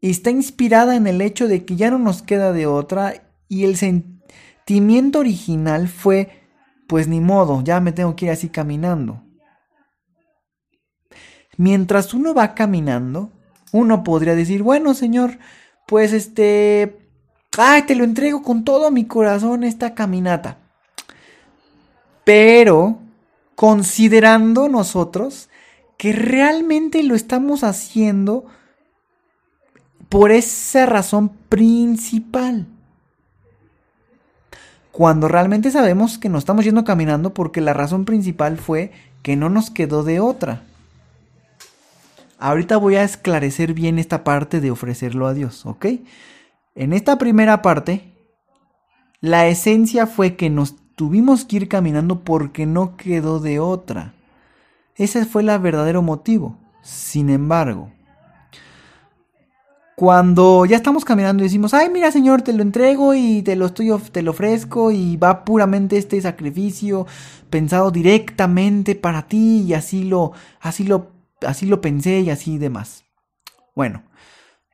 está 0.02 0.30
inspirada 0.30 0.96
en 0.96 1.06
el 1.06 1.20
hecho 1.22 1.48
de 1.48 1.64
que 1.64 1.76
ya 1.76 1.90
no 1.90 1.98
nos 1.98 2.22
queda 2.22 2.52
de 2.52 2.66
otra 2.66 3.22
y 3.48 3.64
el 3.64 3.76
sentimiento 3.76 5.20
original 5.20 5.88
fue 5.88 6.37
pues 6.88 7.06
ni 7.06 7.20
modo, 7.20 7.62
ya 7.62 7.80
me 7.80 7.92
tengo 7.92 8.16
que 8.16 8.24
ir 8.24 8.30
así 8.32 8.48
caminando. 8.48 9.22
Mientras 11.58 12.14
uno 12.14 12.34
va 12.34 12.54
caminando, 12.54 13.30
uno 13.72 14.02
podría 14.02 14.34
decir, 14.34 14.62
bueno, 14.62 14.94
señor, 14.94 15.38
pues 15.86 16.14
este, 16.14 16.98
ay, 17.58 17.82
te 17.82 17.94
lo 17.94 18.04
entrego 18.04 18.42
con 18.42 18.64
todo 18.64 18.90
mi 18.90 19.04
corazón 19.04 19.64
esta 19.64 19.94
caminata. 19.94 20.56
Pero, 22.24 22.98
considerando 23.54 24.68
nosotros 24.68 25.50
que 25.98 26.12
realmente 26.12 27.02
lo 27.02 27.14
estamos 27.14 27.64
haciendo 27.64 28.46
por 30.08 30.30
esa 30.30 30.86
razón 30.86 31.28
principal 31.50 32.66
cuando 34.98 35.28
realmente 35.28 35.70
sabemos 35.70 36.18
que 36.18 36.28
nos 36.28 36.40
estamos 36.40 36.64
yendo 36.64 36.82
caminando 36.82 37.32
porque 37.32 37.60
la 37.60 37.72
razón 37.72 38.04
principal 38.04 38.56
fue 38.56 38.90
que 39.22 39.36
no 39.36 39.48
nos 39.48 39.70
quedó 39.70 40.02
de 40.02 40.18
otra. 40.18 40.62
Ahorita 42.40 42.78
voy 42.78 42.96
a 42.96 43.04
esclarecer 43.04 43.74
bien 43.74 44.00
esta 44.00 44.24
parte 44.24 44.60
de 44.60 44.72
ofrecerlo 44.72 45.28
a 45.28 45.34
Dios, 45.34 45.64
¿ok? 45.66 45.86
En 46.74 46.92
esta 46.92 47.16
primera 47.16 47.62
parte, 47.62 48.12
la 49.20 49.46
esencia 49.46 50.08
fue 50.08 50.34
que 50.34 50.50
nos 50.50 50.74
tuvimos 50.96 51.44
que 51.44 51.58
ir 51.58 51.68
caminando 51.68 52.24
porque 52.24 52.66
no 52.66 52.96
quedó 52.96 53.38
de 53.38 53.60
otra. 53.60 54.14
Ese 54.96 55.26
fue 55.26 55.42
el 55.42 55.58
verdadero 55.60 56.02
motivo. 56.02 56.58
Sin 56.82 57.30
embargo, 57.30 57.92
cuando 59.98 60.64
ya 60.64 60.76
estamos 60.76 61.04
caminando 61.04 61.42
y 61.42 61.46
decimos, 61.46 61.74
ay, 61.74 61.90
mira, 61.90 62.12
Señor, 62.12 62.42
te 62.42 62.52
lo 62.52 62.62
entrego 62.62 63.14
y 63.14 63.42
te 63.42 63.56
lo 63.56 63.66
estoy, 63.66 63.90
te 64.12 64.22
lo 64.22 64.30
ofrezco 64.30 64.92
y 64.92 65.16
va 65.16 65.44
puramente 65.44 65.98
este 65.98 66.20
sacrificio 66.20 67.04
pensado 67.50 67.90
directamente 67.90 68.94
para 68.94 69.26
ti 69.26 69.62
y 69.62 69.74
así 69.74 70.04
lo, 70.04 70.30
así 70.60 70.84
lo, 70.84 71.10
así 71.44 71.66
lo 71.66 71.80
pensé 71.80 72.20
y 72.20 72.30
así 72.30 72.58
demás. 72.58 73.06
Bueno, 73.74 74.04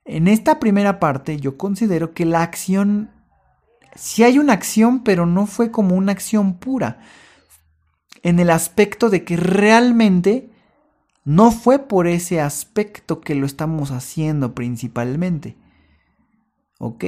en 0.05 0.29
esta 0.29 0.61
primera 0.61 1.01
parte 1.01 1.41
yo 1.41 1.57
considero 1.57 2.13
que 2.13 2.27
la 2.27 2.43
acción, 2.43 3.11
si 3.95 4.25
hay 4.25 4.39
una 4.39 4.53
acción, 4.53 5.05
pero 5.05 5.25
no 5.25 5.47
fue 5.47 5.71
como 5.71 5.97
una 5.97 6.13
acción 6.13 6.59
pura, 6.59 6.99
en 8.23 8.41
el 8.41 8.51
aspecto 8.51 9.09
de 9.09 9.25
que 9.25 9.39
realmente 9.39 10.51
no 11.25 11.51
fue 11.51 11.79
por 11.79 12.07
ese 12.07 12.41
aspecto 12.41 13.21
que 13.21 13.35
lo 13.35 13.47
estamos 13.47 13.91
haciendo 13.91 14.55
principalmente. 14.55 15.57
¿Ok? 16.79 17.05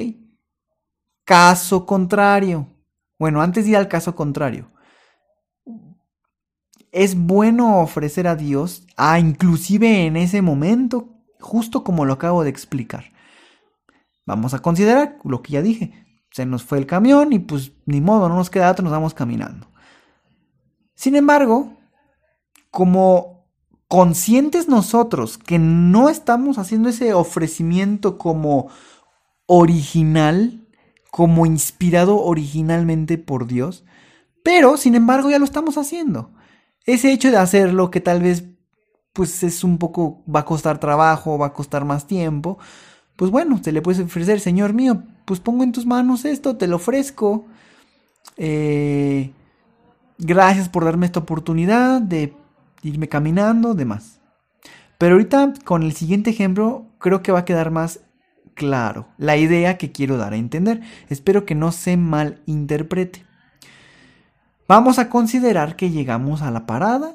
Caso 1.24 1.84
contrario. 1.84 2.66
Bueno, 3.18 3.42
antes 3.42 3.64
de 3.64 3.72
ir 3.72 3.76
al 3.76 3.88
caso 3.88 4.14
contrario. 4.14 4.70
Es 6.92 7.14
bueno 7.14 7.80
ofrecer 7.80 8.26
a 8.26 8.36
Dios, 8.36 8.86
a 8.96 9.18
inclusive 9.18 10.06
en 10.06 10.16
ese 10.16 10.40
momento, 10.40 11.10
justo 11.40 11.84
como 11.84 12.06
lo 12.06 12.14
acabo 12.14 12.42
de 12.42 12.48
explicar. 12.50 13.12
Vamos 14.24 14.54
a 14.54 14.60
considerar 14.60 15.18
lo 15.24 15.42
que 15.42 15.52
ya 15.52 15.62
dije. 15.62 16.06
Se 16.30 16.46
nos 16.46 16.64
fue 16.64 16.78
el 16.78 16.86
camión 16.86 17.34
y 17.34 17.38
pues 17.38 17.72
ni 17.84 18.00
modo, 18.00 18.28
no 18.28 18.36
nos 18.36 18.48
queda 18.48 18.70
otro, 18.70 18.82
nos 18.82 18.92
vamos 18.92 19.12
caminando. 19.12 19.68
Sin 20.94 21.16
embargo, 21.16 21.76
como 22.70 23.35
conscientes 23.88 24.68
nosotros 24.68 25.38
que 25.38 25.58
no 25.58 26.08
estamos 26.08 26.58
haciendo 26.58 26.88
ese 26.88 27.14
ofrecimiento 27.14 28.18
como 28.18 28.68
original, 29.46 30.66
como 31.10 31.46
inspirado 31.46 32.20
originalmente 32.20 33.16
por 33.18 33.46
Dios, 33.46 33.84
pero 34.42 34.76
sin 34.76 34.94
embargo 34.94 35.30
ya 35.30 35.38
lo 35.38 35.44
estamos 35.44 35.78
haciendo. 35.78 36.30
Ese 36.84 37.12
hecho 37.12 37.30
de 37.30 37.36
hacerlo 37.36 37.90
que 37.90 38.00
tal 38.00 38.22
vez 38.22 38.44
pues 39.12 39.42
es 39.42 39.64
un 39.64 39.78
poco, 39.78 40.22
va 40.32 40.40
a 40.40 40.44
costar 40.44 40.78
trabajo, 40.78 41.38
va 41.38 41.46
a 41.46 41.52
costar 41.54 41.84
más 41.84 42.06
tiempo, 42.06 42.58
pues 43.16 43.30
bueno, 43.30 43.60
te 43.62 43.72
le 43.72 43.80
puedes 43.80 44.00
ofrecer, 44.04 44.40
Señor 44.40 44.74
mío, 44.74 45.02
pues 45.24 45.40
pongo 45.40 45.64
en 45.64 45.72
tus 45.72 45.86
manos 45.86 46.24
esto, 46.26 46.56
te 46.56 46.66
lo 46.66 46.76
ofrezco. 46.76 47.46
Eh, 48.36 49.32
gracias 50.18 50.68
por 50.68 50.84
darme 50.84 51.06
esta 51.06 51.20
oportunidad 51.20 52.02
de 52.02 52.34
irme 52.86 53.08
caminando, 53.08 53.74
demás. 53.74 54.20
Pero 54.98 55.14
ahorita 55.14 55.52
con 55.64 55.82
el 55.82 55.92
siguiente 55.92 56.30
ejemplo 56.30 56.86
creo 56.98 57.22
que 57.22 57.32
va 57.32 57.40
a 57.40 57.44
quedar 57.44 57.70
más 57.70 58.00
claro 58.54 59.08
la 59.18 59.36
idea 59.36 59.78
que 59.78 59.92
quiero 59.92 60.16
dar 60.16 60.32
a 60.32 60.36
entender. 60.36 60.80
Espero 61.08 61.44
que 61.44 61.54
no 61.54 61.72
se 61.72 61.96
malinterprete. 61.96 63.24
Vamos 64.68 64.98
a 64.98 65.08
considerar 65.08 65.76
que 65.76 65.90
llegamos 65.90 66.42
a 66.42 66.50
la 66.50 66.66
parada 66.66 67.14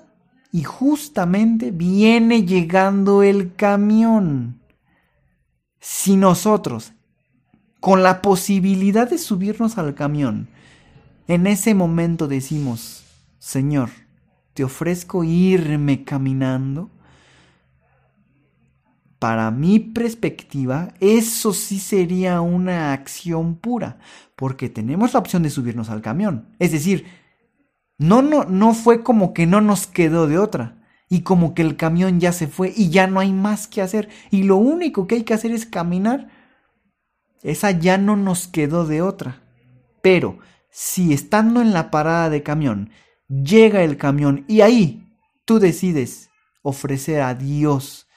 y 0.53 0.63
justamente 0.63 1.71
viene 1.71 2.45
llegando 2.45 3.23
el 3.23 3.55
camión. 3.55 4.61
Si 5.79 6.15
nosotros, 6.15 6.93
con 7.79 8.03
la 8.03 8.21
posibilidad 8.21 9.09
de 9.09 9.17
subirnos 9.17 9.77
al 9.77 9.95
camión, 9.95 10.47
en 11.27 11.47
ese 11.47 11.73
momento 11.73 12.27
decimos, 12.27 13.03
Señor, 13.39 13.89
te 14.53 14.63
ofrezco 14.63 15.23
irme 15.23 16.03
caminando, 16.03 16.89
para 19.21 19.51
mi 19.51 19.77
perspectiva, 19.79 20.95
eso 20.99 21.53
sí 21.53 21.77
sería 21.77 22.41
una 22.41 22.91
acción 22.91 23.55
pura, 23.55 23.99
porque 24.35 24.67
tenemos 24.67 25.13
la 25.13 25.19
opción 25.19 25.43
de 25.43 25.51
subirnos 25.51 25.91
al 25.91 26.01
camión. 26.01 26.47
Es 26.57 26.71
decir, 26.71 27.05
no, 27.99 28.23
no, 28.23 28.45
no 28.45 28.73
fue 28.73 29.03
como 29.03 29.31
que 29.35 29.45
no 29.45 29.61
nos 29.61 29.85
quedó 29.85 30.25
de 30.25 30.39
otra. 30.39 30.81
Y 31.07 31.21
como 31.21 31.53
que 31.53 31.61
el 31.61 31.75
camión 31.77 32.19
ya 32.19 32.31
se 32.31 32.47
fue 32.47 32.73
y 32.75 32.89
ya 32.89 33.05
no 33.05 33.19
hay 33.19 33.31
más 33.31 33.67
que 33.67 33.83
hacer. 33.83 34.09
Y 34.31 34.41
lo 34.41 34.55
único 34.55 35.05
que 35.05 35.13
hay 35.13 35.23
que 35.23 35.35
hacer 35.35 35.51
es 35.51 35.67
caminar. 35.67 36.29
Esa 37.43 37.69
ya 37.69 37.99
no 37.99 38.15
nos 38.17 38.47
quedó 38.47 38.87
de 38.87 39.03
otra. 39.03 39.43
Pero 40.01 40.39
si 40.71 41.13
estando 41.13 41.61
en 41.61 41.73
la 41.73 41.91
parada 41.91 42.31
de 42.31 42.41
camión, 42.41 42.89
llega 43.31 43.83
el 43.83 43.97
camión 43.97 44.43
y 44.47 44.61
ahí 44.61 45.07
tú 45.45 45.59
decides 45.59 46.29
ofrecer 46.61 47.21
a 47.21 47.33
Dios 47.33 48.07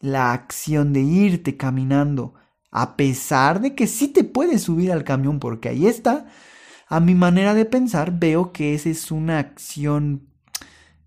la 0.00 0.32
acción 0.32 0.92
de 0.92 1.00
irte 1.00 1.56
caminando, 1.56 2.34
a 2.70 2.96
pesar 2.96 3.60
de 3.60 3.74
que 3.74 3.86
sí 3.86 4.08
te 4.08 4.24
puedes 4.24 4.62
subir 4.62 4.92
al 4.92 5.04
camión 5.04 5.38
porque 5.38 5.68
ahí 5.68 5.86
está, 5.86 6.26
a 6.88 7.00
mi 7.00 7.14
manera 7.14 7.54
de 7.54 7.64
pensar 7.64 8.18
veo 8.18 8.52
que 8.52 8.74
esa 8.74 8.88
es 8.88 9.10
una 9.10 9.38
acción, 9.38 10.28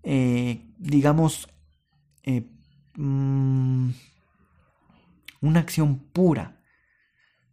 eh, 0.02 0.62
digamos, 0.78 1.48
eh, 2.22 2.44
mm, 2.96 3.90
una 5.40 5.60
acción 5.60 5.98
pura. 6.12 6.60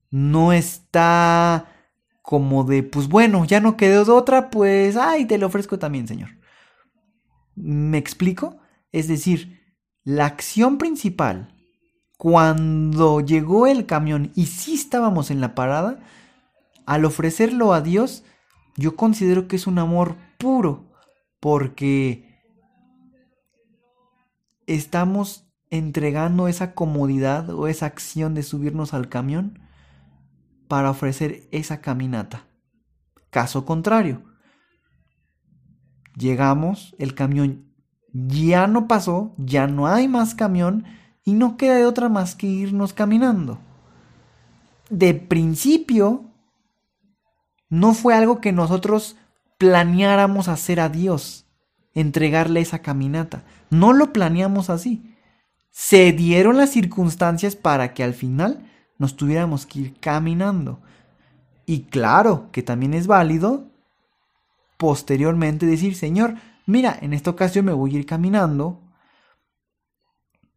No 0.09 0.53
está 0.53 1.72
como 2.23 2.63
de, 2.63 2.83
pues 2.83 3.09
bueno, 3.09 3.43
ya 3.43 3.59
no 3.59 3.75
quedó 3.75 4.05
de 4.05 4.11
otra, 4.13 4.49
pues, 4.49 4.95
ay, 4.95 5.25
te 5.25 5.37
lo 5.37 5.47
ofrezco 5.47 5.77
también, 5.77 6.07
Señor. 6.07 6.29
¿Me 7.53 7.97
explico? 7.97 8.57
Es 8.93 9.09
decir, 9.09 9.61
la 10.05 10.25
acción 10.25 10.77
principal, 10.77 11.53
cuando 12.17 13.19
llegó 13.19 13.67
el 13.67 13.85
camión 13.85 14.31
y 14.35 14.45
sí 14.45 14.73
estábamos 14.73 15.31
en 15.31 15.41
la 15.41 15.53
parada, 15.53 15.99
al 16.85 17.03
ofrecerlo 17.03 17.73
a 17.73 17.81
Dios, 17.81 18.23
yo 18.77 18.95
considero 18.95 19.49
que 19.49 19.57
es 19.57 19.67
un 19.67 19.77
amor 19.77 20.15
puro, 20.37 20.85
porque 21.41 22.41
estamos 24.65 25.45
entregando 25.69 26.47
esa 26.47 26.73
comodidad 26.73 27.49
o 27.49 27.67
esa 27.67 27.85
acción 27.85 28.33
de 28.33 28.43
subirnos 28.43 28.93
al 28.93 29.09
camión 29.09 29.59
para 30.73 30.89
ofrecer 30.89 31.47
esa 31.51 31.81
caminata. 31.81 32.47
Caso 33.29 33.63
contrario, 33.63 34.23
llegamos, 36.17 36.95
el 36.97 37.13
camión 37.13 37.71
ya 38.11 38.65
no 38.65 38.87
pasó, 38.87 39.35
ya 39.37 39.67
no 39.67 39.85
hay 39.85 40.07
más 40.07 40.33
camión 40.33 40.85
y 41.23 41.33
no 41.33 41.57
queda 41.57 41.75
de 41.75 41.85
otra 41.85 42.09
más 42.09 42.33
que 42.33 42.47
irnos 42.47 42.91
caminando. 42.91 43.59
De 44.89 45.13
principio, 45.13 46.25
no 47.69 47.93
fue 47.93 48.15
algo 48.15 48.41
que 48.41 48.51
nosotros 48.51 49.15
planeáramos 49.59 50.47
hacer 50.47 50.79
a 50.79 50.89
Dios, 50.89 51.45
entregarle 51.93 52.61
esa 52.61 52.79
caminata. 52.79 53.43
No 53.69 53.93
lo 53.93 54.11
planeamos 54.11 54.71
así. 54.71 55.15
Se 55.69 56.13
dieron 56.13 56.57
las 56.57 56.71
circunstancias 56.71 57.55
para 57.55 57.93
que 57.93 58.03
al 58.03 58.15
final 58.15 58.72
nos 58.97 59.15
tuviéramos 59.15 59.65
que 59.65 59.79
ir 59.79 59.99
caminando. 59.99 60.79
Y 61.65 61.83
claro 61.83 62.49
que 62.51 62.63
también 62.63 62.93
es 62.93 63.07
válido 63.07 63.71
posteriormente 64.77 65.65
decir, 65.65 65.95
Señor, 65.95 66.35
mira, 66.65 66.97
en 67.01 67.13
esta 67.13 67.29
ocasión 67.29 67.65
me 67.65 67.73
voy 67.73 67.95
a 67.95 67.99
ir 67.99 68.05
caminando. 68.05 68.81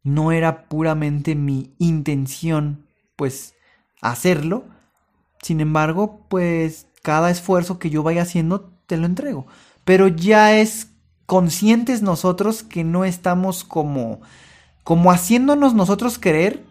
No 0.03 0.33
era 0.33 0.68
puramente 0.68 1.35
mi 1.35 1.75
intención, 1.79 2.87
pues, 3.16 3.55
hacerlo. 4.01 4.64
Sin 5.42 5.61
embargo, 5.61 6.27
pues, 6.29 6.88
cada 7.03 7.31
esfuerzo 7.31 7.79
que 7.79 7.90
yo 7.90 8.03
vaya 8.03 8.22
haciendo, 8.22 8.72
te 8.87 8.96
lo 8.96 9.07
entrego. 9.07 9.46
Pero 9.85 10.09
ya 10.09 10.57
es 10.57 10.92
conscientes 11.27 12.03
nosotros 12.03 12.62
que 12.62 12.85
no 12.85 13.05
estamos 13.05 13.64
como, 13.64 14.20
como 14.85 15.11
haciéndonos 15.11 15.75
nosotros 15.75 16.18
creer 16.18 16.64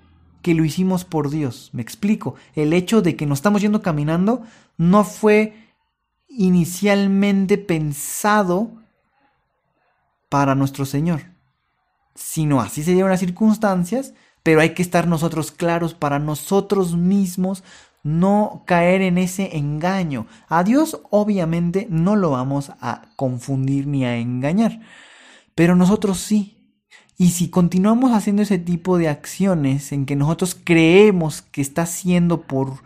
que 0.46 0.54
lo 0.54 0.64
hicimos 0.64 1.06
por 1.06 1.32
Dios. 1.32 1.72
Me 1.74 1.82
explico. 1.82 2.36
El 2.54 2.72
hecho 2.74 3.02
de 3.02 3.16
que 3.16 3.26
nos 3.26 3.40
estamos 3.40 3.64
yendo 3.64 3.82
caminando 3.82 4.44
no 4.78 5.04
fue 5.04 5.74
inicialmente 6.30 7.58
pensado 7.58 8.70
para 10.30 10.54
nuestro 10.54 10.86
Señor, 10.86 11.24
sino 12.14 12.62
así 12.62 12.84
se 12.84 12.92
dieron 12.92 13.10
las 13.10 13.22
circunstancias, 13.22 14.14
pero 14.44 14.62
hay 14.62 14.76
que 14.76 14.84
estar 14.84 15.08
nosotros 15.08 15.52
claros 15.52 15.96
para 15.96 16.20
nosotros 16.20 16.96
mismos 16.96 17.64
no 18.04 18.62
caer 18.68 19.02
en 19.02 19.18
ese 19.18 19.58
engaño. 19.58 20.28
A 20.48 20.64
Dios 20.64 21.02
obviamente 21.10 21.88
no 21.90 22.16
lo 22.16 22.30
vamos 22.30 22.72
a 22.82 23.02
confundir 23.16 23.88
ni 23.88 24.06
a 24.06 24.18
engañar, 24.18 24.80
pero 25.56 25.76
nosotros 25.76 26.20
sí. 26.20 26.52
Y 27.18 27.30
si 27.30 27.50
continuamos 27.50 28.12
haciendo 28.12 28.42
ese 28.42 28.58
tipo 28.58 28.98
de 28.98 29.08
acciones 29.08 29.92
en 29.92 30.06
que 30.06 30.16
nosotros 30.16 30.56
creemos 30.62 31.42
que 31.42 31.62
está 31.62 31.84
haciendo 31.84 32.42
por 32.42 32.84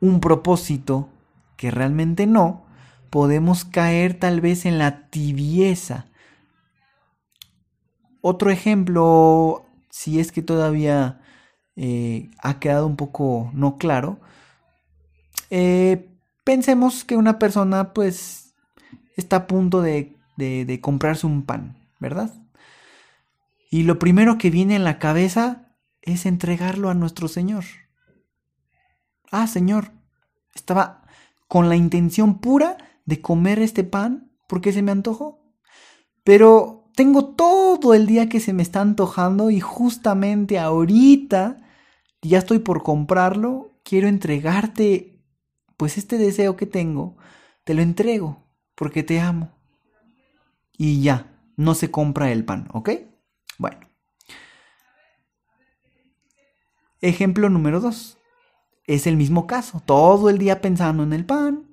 un 0.00 0.20
propósito 0.20 1.08
que 1.56 1.70
realmente 1.70 2.26
no, 2.26 2.64
podemos 3.10 3.64
caer 3.64 4.18
tal 4.18 4.40
vez 4.40 4.66
en 4.66 4.78
la 4.78 5.08
tibieza 5.08 6.06
otro 8.28 8.50
ejemplo, 8.50 9.64
si 9.88 10.18
es 10.18 10.32
que 10.32 10.42
todavía 10.42 11.20
eh, 11.76 12.28
ha 12.42 12.58
quedado 12.58 12.88
un 12.88 12.96
poco 12.96 13.52
no 13.54 13.78
claro, 13.78 14.18
eh, 15.50 16.10
pensemos 16.42 17.04
que 17.04 17.16
una 17.16 17.38
persona 17.38 17.92
pues 17.92 18.56
está 19.16 19.36
a 19.36 19.46
punto 19.46 19.80
de, 19.80 20.16
de 20.36 20.80
comprarse 20.80 21.24
un 21.24 21.44
pan, 21.44 21.76
¿verdad? 22.00 22.32
Y 23.70 23.82
lo 23.82 23.98
primero 23.98 24.38
que 24.38 24.50
viene 24.50 24.76
en 24.76 24.84
la 24.84 24.98
cabeza 24.98 25.76
es 26.02 26.26
entregarlo 26.26 26.88
a 26.88 26.94
nuestro 26.94 27.28
Señor. 27.28 27.64
Ah, 29.30 29.46
Señor, 29.46 29.90
estaba 30.54 31.02
con 31.48 31.68
la 31.68 31.76
intención 31.76 32.38
pura 32.38 32.78
de 33.04 33.20
comer 33.20 33.58
este 33.58 33.84
pan 33.84 34.30
porque 34.48 34.72
se 34.72 34.82
me 34.82 34.92
antojó. 34.92 35.40
Pero 36.24 36.90
tengo 36.94 37.34
todo 37.34 37.94
el 37.94 38.06
día 38.06 38.28
que 38.28 38.40
se 38.40 38.52
me 38.52 38.62
está 38.62 38.80
antojando 38.80 39.50
y 39.50 39.60
justamente 39.60 40.58
ahorita 40.58 41.58
ya 42.22 42.38
estoy 42.38 42.60
por 42.60 42.82
comprarlo, 42.82 43.78
quiero 43.84 44.08
entregarte 44.08 45.22
pues 45.76 45.98
este 45.98 46.18
deseo 46.18 46.56
que 46.56 46.66
tengo, 46.66 47.16
te 47.64 47.74
lo 47.74 47.82
entrego 47.82 48.48
porque 48.74 49.02
te 49.02 49.20
amo. 49.20 49.52
Y 50.78 51.02
ya, 51.02 51.32
no 51.56 51.74
se 51.74 51.90
compra 51.90 52.32
el 52.32 52.44
pan, 52.44 52.68
¿ok? 52.72 52.90
Bueno. 53.58 53.78
Ejemplo 57.00 57.48
número 57.50 57.80
dos. 57.80 58.18
Es 58.86 59.06
el 59.06 59.16
mismo 59.16 59.46
caso, 59.46 59.82
todo 59.84 60.30
el 60.30 60.38
día 60.38 60.60
pensando 60.60 61.02
en 61.02 61.12
el 61.12 61.24
pan. 61.24 61.64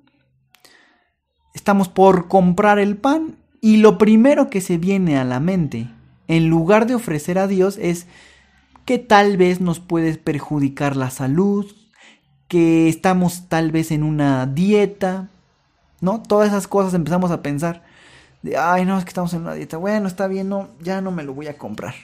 Estamos 1.54 1.88
por 1.88 2.28
comprar 2.28 2.78
el 2.78 2.96
pan 2.96 3.36
y 3.60 3.76
lo 3.76 3.98
primero 3.98 4.50
que 4.50 4.60
se 4.60 4.78
viene 4.78 5.16
a 5.16 5.24
la 5.24 5.38
mente 5.38 5.88
en 6.28 6.48
lugar 6.48 6.86
de 6.86 6.94
ofrecer 6.94 7.38
a 7.38 7.46
Dios 7.46 7.78
es 7.80 8.06
que 8.84 8.98
tal 8.98 9.36
vez 9.36 9.60
nos 9.60 9.80
puede 9.80 10.16
perjudicar 10.16 10.96
la 10.96 11.10
salud, 11.10 11.70
que 12.48 12.88
estamos 12.88 13.48
tal 13.48 13.70
vez 13.70 13.90
en 13.90 14.02
una 14.02 14.46
dieta, 14.46 15.28
¿no? 16.00 16.22
Todas 16.22 16.48
esas 16.48 16.66
cosas 16.66 16.94
empezamos 16.94 17.30
a 17.30 17.42
pensar 17.42 17.83
de, 18.44 18.58
ay, 18.58 18.84
no, 18.84 18.98
es 18.98 19.04
que 19.04 19.08
estamos 19.08 19.32
en 19.32 19.40
una 19.40 19.54
dieta, 19.54 19.78
bueno, 19.78 20.06
está 20.06 20.28
bien, 20.28 20.50
no, 20.50 20.68
ya 20.78 21.00
no 21.00 21.10
me 21.10 21.22
lo 21.22 21.32
voy 21.32 21.46
a 21.46 21.56
comprar. 21.56 21.94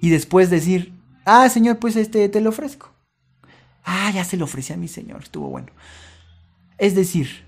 Y 0.00 0.10
después 0.10 0.50
decir, 0.50 0.92
ah, 1.24 1.48
Señor, 1.48 1.78
pues 1.78 1.94
este 1.94 2.28
te 2.28 2.40
lo 2.40 2.50
ofrezco. 2.50 2.90
Ah, 3.84 4.10
ya 4.12 4.24
se 4.24 4.36
lo 4.36 4.46
ofrecí 4.46 4.72
a 4.72 4.76
mi 4.76 4.88
Señor, 4.88 5.22
estuvo 5.22 5.48
bueno. 5.48 5.68
Es 6.78 6.96
decir, 6.96 7.44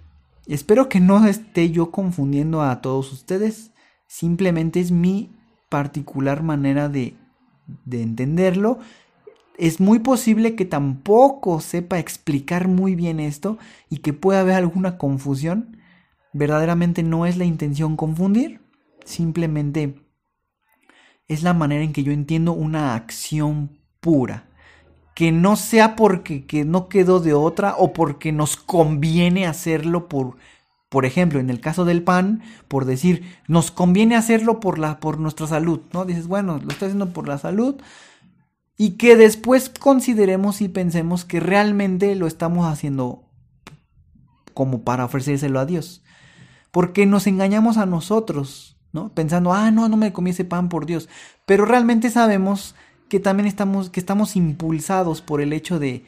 espero 0.46 0.88
que 0.88 1.00
no 1.00 1.26
esté 1.26 1.72
yo 1.72 1.90
confundiendo 1.90 2.62
a 2.62 2.80
todos 2.80 3.12
ustedes, 3.12 3.72
simplemente 4.06 4.78
es 4.78 4.92
mi 4.92 5.32
particular 5.68 6.44
manera 6.44 6.88
de, 6.88 7.16
de 7.84 8.02
entenderlo. 8.02 8.78
Es 9.58 9.80
muy 9.80 9.98
posible 9.98 10.54
que 10.54 10.64
tampoco 10.64 11.60
sepa 11.60 11.98
explicar 11.98 12.68
muy 12.68 12.94
bien 12.94 13.18
esto 13.18 13.58
y 13.90 13.96
que 13.96 14.12
pueda 14.12 14.42
haber 14.42 14.54
alguna 14.54 14.98
confusión. 14.98 15.77
Verdaderamente 16.32 17.02
no 17.02 17.26
es 17.26 17.36
la 17.36 17.44
intención 17.44 17.96
confundir, 17.96 18.60
simplemente 19.04 20.02
es 21.26 21.42
la 21.42 21.54
manera 21.54 21.84
en 21.84 21.92
que 21.92 22.02
yo 22.02 22.12
entiendo 22.12 22.52
una 22.52 22.94
acción 22.94 23.78
pura. 24.00 24.48
Que 25.14 25.32
no 25.32 25.56
sea 25.56 25.96
porque 25.96 26.46
que 26.46 26.64
no 26.64 26.88
quedó 26.88 27.18
de 27.18 27.34
otra 27.34 27.74
o 27.76 27.92
porque 27.92 28.30
nos 28.30 28.56
conviene 28.56 29.46
hacerlo 29.46 30.08
por 30.08 30.36
por 30.88 31.04
ejemplo, 31.04 31.38
en 31.38 31.50
el 31.50 31.60
caso 31.60 31.84
del 31.84 32.02
pan, 32.02 32.42
por 32.66 32.86
decir, 32.86 33.22
nos 33.46 33.70
conviene 33.70 34.16
hacerlo 34.16 34.58
por, 34.58 34.78
la, 34.78 35.00
por 35.00 35.18
nuestra 35.18 35.46
salud, 35.46 35.80
¿no? 35.92 36.06
Dices, 36.06 36.26
bueno, 36.26 36.58
lo 36.62 36.70
estoy 36.70 36.86
haciendo 36.86 37.10
por 37.10 37.28
la 37.28 37.36
salud. 37.36 37.76
Y 38.78 38.92
que 38.92 39.16
después 39.16 39.68
consideremos 39.68 40.62
y 40.62 40.68
pensemos 40.68 41.24
que 41.24 41.40
realmente 41.40 42.14
lo 42.14 42.26
estamos 42.26 42.66
haciendo 42.66 43.24
como 44.54 44.82
para 44.82 45.04
ofrecérselo 45.04 45.60
a 45.60 45.66
Dios. 45.66 46.02
Porque 46.70 47.06
nos 47.06 47.26
engañamos 47.26 47.76
a 47.78 47.86
nosotros, 47.86 48.76
¿no? 48.92 49.12
Pensando, 49.14 49.52
ah, 49.52 49.70
no, 49.70 49.88
no 49.88 49.96
me 49.96 50.12
comí 50.12 50.30
ese 50.30 50.44
pan 50.44 50.68
por 50.68 50.86
Dios. 50.86 51.08
Pero 51.46 51.64
realmente 51.64 52.10
sabemos 52.10 52.74
que 53.08 53.20
también 53.20 53.46
estamos, 53.46 53.90
que 53.90 54.00
estamos 54.00 54.36
impulsados 54.36 55.22
por 55.22 55.40
el 55.40 55.52
hecho 55.52 55.78
de, 55.78 56.04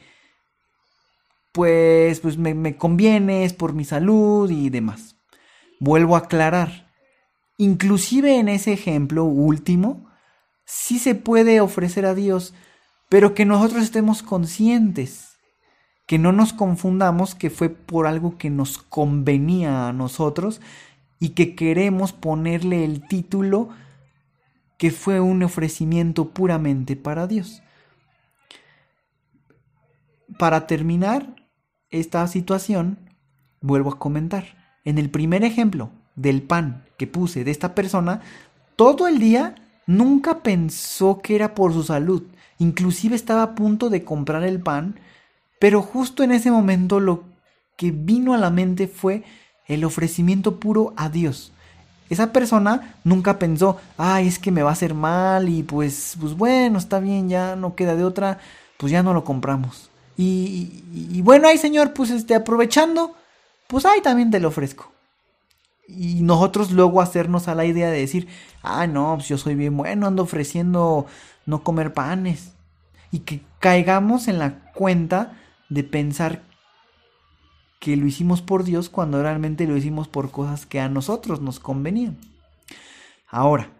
pues, 1.51 2.19
pues 2.19 2.37
me, 2.37 2.77
conviene, 2.77 3.43
es 3.43 3.53
por 3.53 3.73
mi 3.73 3.85
salud 3.85 4.49
y 4.49 4.69
demás. 4.69 5.15
Vuelvo 5.79 6.15
a 6.15 6.19
aclarar, 6.19 6.91
inclusive 7.57 8.37
en 8.37 8.49
ese 8.49 8.71
ejemplo 8.73 9.23
último, 9.23 10.09
sí 10.65 10.99
se 10.99 11.15
puede 11.15 11.59
ofrecer 11.59 12.05
a 12.05 12.13
Dios, 12.13 12.53
pero 13.09 13.33
que 13.33 13.45
nosotros 13.45 13.83
estemos 13.83 14.21
conscientes, 14.21 15.30
que 16.05 16.17
no 16.17 16.31
nos 16.31 16.53
confundamos 16.53 17.35
que 17.35 17.49
fue 17.49 17.69
por 17.69 18.07
algo 18.07 18.37
que 18.37 18.49
nos 18.49 18.77
convenía 18.77 19.87
a 19.87 19.93
nosotros 19.93 20.61
y 21.19 21.29
que 21.29 21.55
queremos 21.55 22.13
ponerle 22.13 22.83
el 22.83 23.07
título 23.07 23.69
que 24.77 24.91
fue 24.91 25.19
un 25.19 25.43
ofrecimiento 25.43 26.29
puramente 26.29 26.95
para 26.95 27.27
Dios. 27.27 27.61
Para 30.39 30.65
terminar, 30.65 31.35
esta 31.91 32.25
situación, 32.27 32.97
vuelvo 33.61 33.91
a 33.91 33.99
comentar, 33.99 34.45
en 34.85 34.97
el 34.97 35.11
primer 35.11 35.43
ejemplo 35.43 35.91
del 36.15 36.41
pan 36.41 36.85
que 36.97 37.05
puse 37.05 37.43
de 37.43 37.51
esta 37.51 37.75
persona, 37.75 38.21
todo 38.75 39.07
el 39.07 39.19
día 39.19 39.55
nunca 39.85 40.41
pensó 40.41 41.21
que 41.21 41.35
era 41.35 41.53
por 41.53 41.73
su 41.73 41.83
salud. 41.83 42.23
Inclusive 42.57 43.15
estaba 43.15 43.43
a 43.43 43.55
punto 43.55 43.89
de 43.89 44.03
comprar 44.03 44.43
el 44.43 44.59
pan, 44.59 44.99
pero 45.61 45.83
justo 45.83 46.23
en 46.23 46.31
ese 46.31 46.49
momento 46.49 46.99
lo 46.99 47.23
que 47.77 47.91
vino 47.91 48.33
a 48.33 48.39
la 48.39 48.49
mente 48.49 48.87
fue 48.87 49.23
el 49.67 49.83
ofrecimiento 49.83 50.59
puro 50.59 50.91
a 50.97 51.07
Dios. 51.07 51.51
Esa 52.09 52.33
persona 52.33 52.95
nunca 53.03 53.37
pensó, 53.37 53.77
ay, 53.95 54.27
es 54.27 54.39
que 54.39 54.49
me 54.49 54.63
va 54.63 54.71
a 54.71 54.73
hacer 54.73 54.95
mal 54.95 55.49
y 55.49 55.61
pues, 55.61 56.17
pues 56.19 56.35
bueno, 56.35 56.79
está 56.79 56.99
bien, 56.99 57.29
ya 57.29 57.55
no 57.55 57.75
queda 57.75 57.95
de 57.95 58.03
otra, 58.03 58.39
pues 58.77 58.91
ya 58.91 59.03
no 59.03 59.13
lo 59.13 59.23
compramos. 59.23 59.91
Y, 60.17 61.21
bueno, 61.21 61.47
ahí 61.47 61.59
señor, 61.59 61.93
pues 61.93 62.09
este, 62.09 62.33
aprovechando, 62.33 63.15
pues 63.67 63.85
ahí 63.85 64.01
también 64.01 64.31
te 64.31 64.39
lo 64.39 64.47
ofrezco. 64.47 64.91
Y 65.87 66.23
nosotros 66.23 66.71
luego 66.71 67.01
hacernos 67.01 67.47
a 67.47 67.53
la 67.53 67.65
idea 67.65 67.91
de 67.91 67.99
decir, 67.99 68.27
ah, 68.63 68.87
no, 68.87 69.13
pues 69.17 69.27
yo 69.27 69.37
soy 69.37 69.53
bien 69.53 69.77
bueno, 69.77 70.07
ando 70.07 70.23
ofreciendo 70.23 71.05
no 71.45 71.61
comer 71.63 71.93
panes. 71.93 72.53
Y 73.11 73.19
que 73.19 73.41
caigamos 73.59 74.27
en 74.27 74.39
la 74.39 74.71
cuenta 74.73 75.37
de 75.71 75.83
pensar 75.83 76.43
que 77.79 77.97
lo 77.97 78.05
hicimos 78.05 78.43
por 78.43 78.63
Dios 78.63 78.89
cuando 78.89 79.21
realmente 79.23 79.65
lo 79.65 79.75
hicimos 79.75 80.07
por 80.07 80.29
cosas 80.29 80.67
que 80.67 80.79
a 80.79 80.89
nosotros 80.89 81.41
nos 81.41 81.59
convenían. 81.59 82.19
Ahora, 83.27 83.71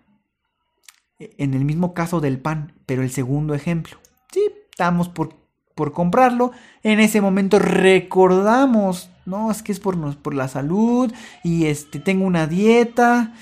en 1.19 1.53
el 1.53 1.65
mismo 1.65 1.93
caso 1.93 2.19
del 2.19 2.39
pan, 2.39 2.73
pero 2.87 3.03
el 3.03 3.11
segundo 3.11 3.53
ejemplo. 3.53 3.99
Sí, 4.31 4.41
estamos 4.71 5.07
por 5.07 5.41
por 5.75 5.93
comprarlo. 5.93 6.51
En 6.83 6.99
ese 6.99 7.21
momento 7.21 7.59
recordamos, 7.59 9.09
no, 9.25 9.49
es 9.51 9.63
que 9.63 9.71
es 9.71 9.79
por, 9.79 10.17
por 10.17 10.33
la 10.33 10.47
salud 10.47 11.11
y 11.43 11.65
este, 11.65 11.99
tengo 11.99 12.25
una 12.25 12.47
dieta. 12.47 13.33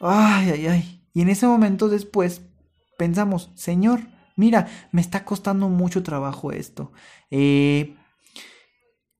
Ay, 0.00 0.50
ay, 0.50 0.66
ay. 0.66 1.06
Y 1.12 1.22
en 1.22 1.28
ese 1.28 1.46
momento 1.46 1.88
después 1.88 2.42
pensamos, 2.96 3.50
Señor, 3.54 4.00
mira, 4.36 4.68
me 4.92 5.00
está 5.00 5.24
costando 5.24 5.68
mucho 5.68 6.02
trabajo 6.02 6.52
esto. 6.52 6.92
Eh, 7.30 7.96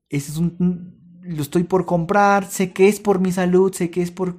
es 0.09 0.37
un, 0.37 1.21
lo 1.23 1.43
estoy 1.43 1.65
por 1.65 1.87
comprar, 1.87 2.47
sé 2.47 2.73
que 2.73 2.89
es 2.89 3.01
por 3.01 3.21
mi 3.21 3.33
salud, 3.33 3.73
sé 3.73 3.91
que 3.91 4.03
es 4.03 4.11
por, 4.11 4.39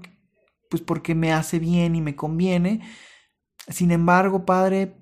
pues 0.70 0.82
porque 0.82 1.16
me 1.16 1.34
hace 1.34 1.60
bien 1.60 1.96
y 1.96 2.02
me 2.02 2.16
conviene. 2.16 2.82
Sin 3.68 3.92
embargo, 3.92 4.46
Padre, 4.46 4.96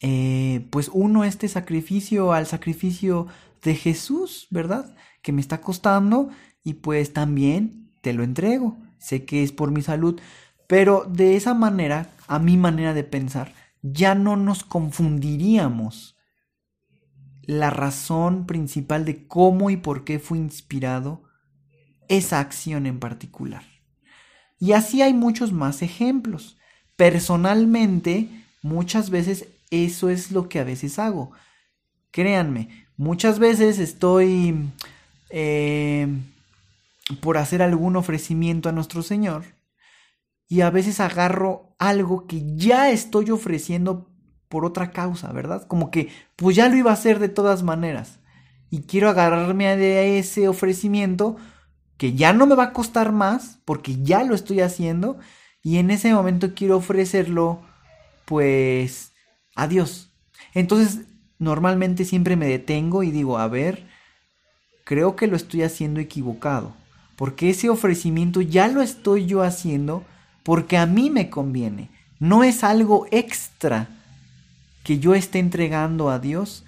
eh, 0.00 0.66
pues 0.70 0.90
uno 0.92 1.24
este 1.24 1.48
sacrificio 1.48 2.32
al 2.32 2.46
sacrificio 2.46 3.26
de 3.62 3.74
Jesús, 3.74 4.46
¿verdad? 4.50 4.94
Que 5.22 5.32
me 5.32 5.40
está 5.40 5.60
costando 5.60 6.30
y 6.62 6.74
pues 6.74 7.12
también 7.12 7.90
te 8.00 8.12
lo 8.12 8.22
entrego. 8.22 8.76
Sé 8.98 9.24
que 9.24 9.42
es 9.42 9.52
por 9.52 9.70
mi 9.70 9.82
salud, 9.82 10.20
pero 10.66 11.04
de 11.08 11.36
esa 11.36 11.54
manera, 11.54 12.10
a 12.26 12.38
mi 12.38 12.56
manera 12.56 12.94
de 12.94 13.04
pensar, 13.04 13.52
ya 13.82 14.14
no 14.14 14.36
nos 14.36 14.64
confundiríamos 14.64 16.16
la 17.42 17.70
razón 17.70 18.46
principal 18.46 19.04
de 19.04 19.26
cómo 19.26 19.70
y 19.70 19.76
por 19.76 20.04
qué 20.04 20.18
fue 20.18 20.38
inspirado 20.38 21.22
esa 22.08 22.40
acción 22.40 22.86
en 22.86 22.98
particular. 22.98 23.62
Y 24.58 24.72
así 24.72 25.02
hay 25.02 25.14
muchos 25.14 25.52
más 25.52 25.82
ejemplos. 25.82 26.58
Personalmente, 26.96 28.28
muchas 28.62 29.10
veces 29.10 29.48
eso 29.70 30.10
es 30.10 30.30
lo 30.30 30.48
que 30.48 30.58
a 30.58 30.64
veces 30.64 30.98
hago. 30.98 31.30
Créanme, 32.10 32.86
muchas 32.96 33.38
veces 33.38 33.78
estoy 33.78 34.70
eh, 35.30 36.08
por 37.20 37.38
hacer 37.38 37.62
algún 37.62 37.96
ofrecimiento 37.96 38.68
a 38.68 38.72
nuestro 38.72 39.02
Señor 39.02 39.57
y 40.48 40.62
a 40.62 40.70
veces 40.70 41.00
agarro 41.00 41.74
algo 41.78 42.26
que 42.26 42.56
ya 42.56 42.90
estoy 42.90 43.30
ofreciendo 43.30 44.10
por 44.48 44.64
otra 44.64 44.90
causa, 44.90 45.30
¿verdad? 45.32 45.66
Como 45.66 45.90
que 45.90 46.08
pues 46.36 46.56
ya 46.56 46.68
lo 46.68 46.76
iba 46.76 46.90
a 46.90 46.94
hacer 46.94 47.18
de 47.18 47.28
todas 47.28 47.62
maneras 47.62 48.18
y 48.70 48.82
quiero 48.82 49.10
agarrarme 49.10 49.76
de 49.76 50.18
ese 50.18 50.48
ofrecimiento 50.48 51.36
que 51.98 52.14
ya 52.14 52.32
no 52.32 52.46
me 52.46 52.54
va 52.54 52.64
a 52.64 52.72
costar 52.72 53.12
más 53.12 53.58
porque 53.64 54.02
ya 54.02 54.24
lo 54.24 54.34
estoy 54.34 54.60
haciendo 54.60 55.18
y 55.62 55.78
en 55.78 55.90
ese 55.90 56.12
momento 56.14 56.54
quiero 56.54 56.76
ofrecerlo 56.78 57.60
pues 58.24 59.12
adiós. 59.54 60.12
Entonces, 60.54 61.06
normalmente 61.38 62.04
siempre 62.04 62.36
me 62.36 62.46
detengo 62.46 63.02
y 63.02 63.10
digo, 63.10 63.38
a 63.38 63.48
ver, 63.48 63.86
creo 64.84 65.16
que 65.16 65.26
lo 65.26 65.36
estoy 65.36 65.62
haciendo 65.62 66.00
equivocado, 66.00 66.74
porque 67.16 67.50
ese 67.50 67.68
ofrecimiento 67.68 68.40
ya 68.40 68.68
lo 68.68 68.80
estoy 68.80 69.26
yo 69.26 69.42
haciendo 69.42 70.04
porque 70.48 70.78
a 70.78 70.86
mí 70.86 71.10
me 71.10 71.28
conviene, 71.28 71.90
no 72.20 72.42
es 72.42 72.64
algo 72.64 73.06
extra 73.10 73.86
que 74.82 74.98
yo 74.98 75.14
esté 75.14 75.40
entregando 75.40 76.08
a 76.08 76.20
Dios, 76.20 76.64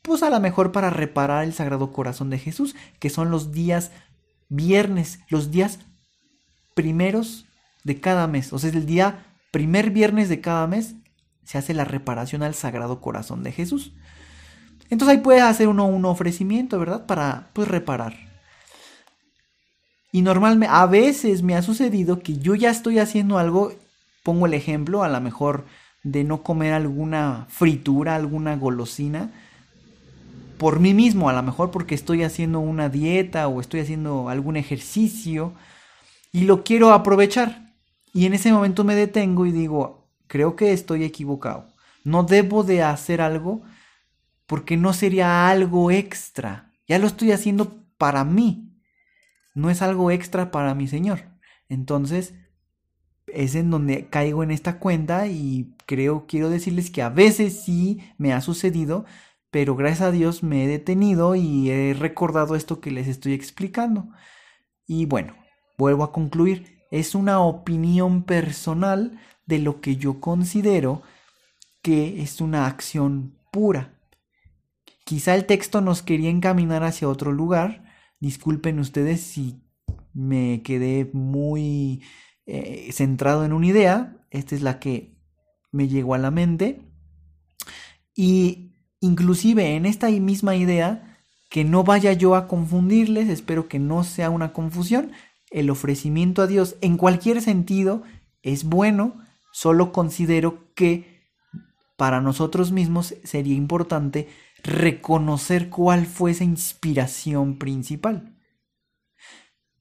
pues 0.00 0.22
a 0.22 0.30
lo 0.30 0.40
mejor 0.40 0.72
para 0.72 0.88
reparar 0.88 1.44
el 1.44 1.52
Sagrado 1.52 1.92
Corazón 1.92 2.30
de 2.30 2.38
Jesús, 2.38 2.74
que 2.98 3.10
son 3.10 3.30
los 3.30 3.52
días 3.52 3.90
viernes, 4.48 5.20
los 5.28 5.50
días 5.50 5.80
primeros 6.72 7.44
de 7.84 8.00
cada 8.00 8.26
mes, 8.26 8.54
o 8.54 8.58
sea, 8.58 8.70
es 8.70 8.76
el 8.76 8.86
día 8.86 9.26
primer 9.50 9.90
viernes 9.90 10.30
de 10.30 10.40
cada 10.40 10.66
mes 10.66 10.94
se 11.44 11.58
hace 11.58 11.74
la 11.74 11.84
reparación 11.84 12.42
al 12.42 12.54
Sagrado 12.54 13.02
Corazón 13.02 13.42
de 13.42 13.52
Jesús. 13.52 13.92
Entonces 14.88 15.18
ahí 15.18 15.22
puede 15.22 15.42
hacer 15.42 15.68
uno 15.68 15.84
un 15.84 16.06
ofrecimiento, 16.06 16.78
¿verdad? 16.78 17.04
Para 17.04 17.50
pues 17.52 17.68
reparar. 17.68 18.31
Y 20.12 20.22
normalmente, 20.22 20.68
a 20.70 20.86
veces 20.86 21.42
me 21.42 21.56
ha 21.56 21.62
sucedido 21.62 22.20
que 22.20 22.38
yo 22.38 22.54
ya 22.54 22.70
estoy 22.70 22.98
haciendo 22.98 23.38
algo 23.38 23.72
pongo 24.22 24.46
el 24.46 24.54
ejemplo, 24.54 25.02
a 25.02 25.08
lo 25.08 25.20
mejor 25.20 25.64
de 26.02 26.24
no 26.24 26.42
comer 26.42 26.72
alguna 26.72 27.46
fritura, 27.48 28.16
alguna 28.16 28.56
golosina, 28.56 29.30
por 30.58 30.78
mí 30.78 30.94
mismo, 30.94 31.28
a 31.28 31.32
lo 31.32 31.42
mejor 31.42 31.70
porque 31.70 31.94
estoy 31.94 32.22
haciendo 32.22 32.60
una 32.60 32.88
dieta 32.88 33.48
o 33.48 33.60
estoy 33.60 33.80
haciendo 33.80 34.28
algún 34.28 34.56
ejercicio 34.56 35.54
y 36.30 36.42
lo 36.42 36.62
quiero 36.62 36.92
aprovechar. 36.92 37.74
Y 38.14 38.26
en 38.26 38.34
ese 38.34 38.52
momento 38.52 38.84
me 38.84 38.94
detengo 38.94 39.44
y 39.46 39.52
digo, 39.52 40.08
creo 40.28 40.54
que 40.54 40.72
estoy 40.72 41.02
equivocado. 41.02 41.66
No 42.04 42.22
debo 42.22 42.62
de 42.62 42.82
hacer 42.82 43.20
algo 43.20 43.62
porque 44.46 44.76
no 44.76 44.92
sería 44.92 45.48
algo 45.48 45.90
extra. 45.90 46.70
Ya 46.86 46.98
lo 46.98 47.08
estoy 47.08 47.32
haciendo 47.32 47.78
para 47.98 48.24
mí. 48.24 48.71
No 49.54 49.70
es 49.70 49.82
algo 49.82 50.10
extra 50.10 50.50
para 50.50 50.74
mi 50.74 50.88
Señor. 50.88 51.30
Entonces, 51.68 52.34
es 53.26 53.54
en 53.54 53.70
donde 53.70 54.08
caigo 54.08 54.42
en 54.42 54.50
esta 54.50 54.78
cuenta 54.78 55.26
y 55.26 55.74
creo, 55.86 56.26
quiero 56.26 56.50
decirles 56.50 56.90
que 56.90 57.02
a 57.02 57.08
veces 57.08 57.62
sí 57.62 58.00
me 58.18 58.32
ha 58.32 58.40
sucedido, 58.40 59.04
pero 59.50 59.76
gracias 59.76 60.02
a 60.02 60.10
Dios 60.12 60.42
me 60.42 60.64
he 60.64 60.68
detenido 60.68 61.34
y 61.34 61.70
he 61.70 61.94
recordado 61.94 62.56
esto 62.56 62.80
que 62.80 62.90
les 62.90 63.08
estoy 63.08 63.32
explicando. 63.32 64.08
Y 64.86 65.06
bueno, 65.06 65.34
vuelvo 65.78 66.04
a 66.04 66.12
concluir, 66.12 66.82
es 66.90 67.14
una 67.14 67.40
opinión 67.40 68.24
personal 68.24 69.18
de 69.46 69.58
lo 69.58 69.80
que 69.80 69.96
yo 69.96 70.20
considero 70.20 71.02
que 71.82 72.22
es 72.22 72.40
una 72.40 72.66
acción 72.66 73.34
pura. 73.50 73.94
Quizá 75.04 75.34
el 75.34 75.46
texto 75.46 75.80
nos 75.80 76.02
quería 76.02 76.30
encaminar 76.30 76.84
hacia 76.84 77.08
otro 77.08 77.32
lugar. 77.32 77.91
Disculpen 78.22 78.78
ustedes 78.78 79.20
si 79.20 79.60
me 80.14 80.62
quedé 80.62 81.10
muy 81.12 82.04
eh, 82.46 82.88
centrado 82.92 83.44
en 83.44 83.52
una 83.52 83.66
idea. 83.66 84.16
Esta 84.30 84.54
es 84.54 84.62
la 84.62 84.78
que 84.78 85.18
me 85.72 85.88
llegó 85.88 86.14
a 86.14 86.18
la 86.18 86.30
mente. 86.30 86.82
Y 88.14 88.76
inclusive 89.00 89.74
en 89.74 89.86
esta 89.86 90.08
misma 90.08 90.54
idea, 90.54 91.18
que 91.50 91.64
no 91.64 91.82
vaya 91.82 92.12
yo 92.12 92.36
a 92.36 92.46
confundirles, 92.46 93.28
espero 93.28 93.66
que 93.66 93.80
no 93.80 94.04
sea 94.04 94.30
una 94.30 94.52
confusión, 94.52 95.10
el 95.50 95.68
ofrecimiento 95.68 96.42
a 96.42 96.46
Dios 96.46 96.76
en 96.80 96.98
cualquier 96.98 97.42
sentido 97.42 98.04
es 98.42 98.62
bueno, 98.62 99.20
solo 99.52 99.90
considero 99.90 100.72
que 100.76 101.24
para 101.96 102.20
nosotros 102.20 102.70
mismos 102.70 103.16
sería 103.24 103.56
importante 103.56 104.28
reconocer 104.62 105.68
cuál 105.68 106.06
fue 106.06 106.30
esa 106.30 106.44
inspiración 106.44 107.58
principal. 107.58 108.36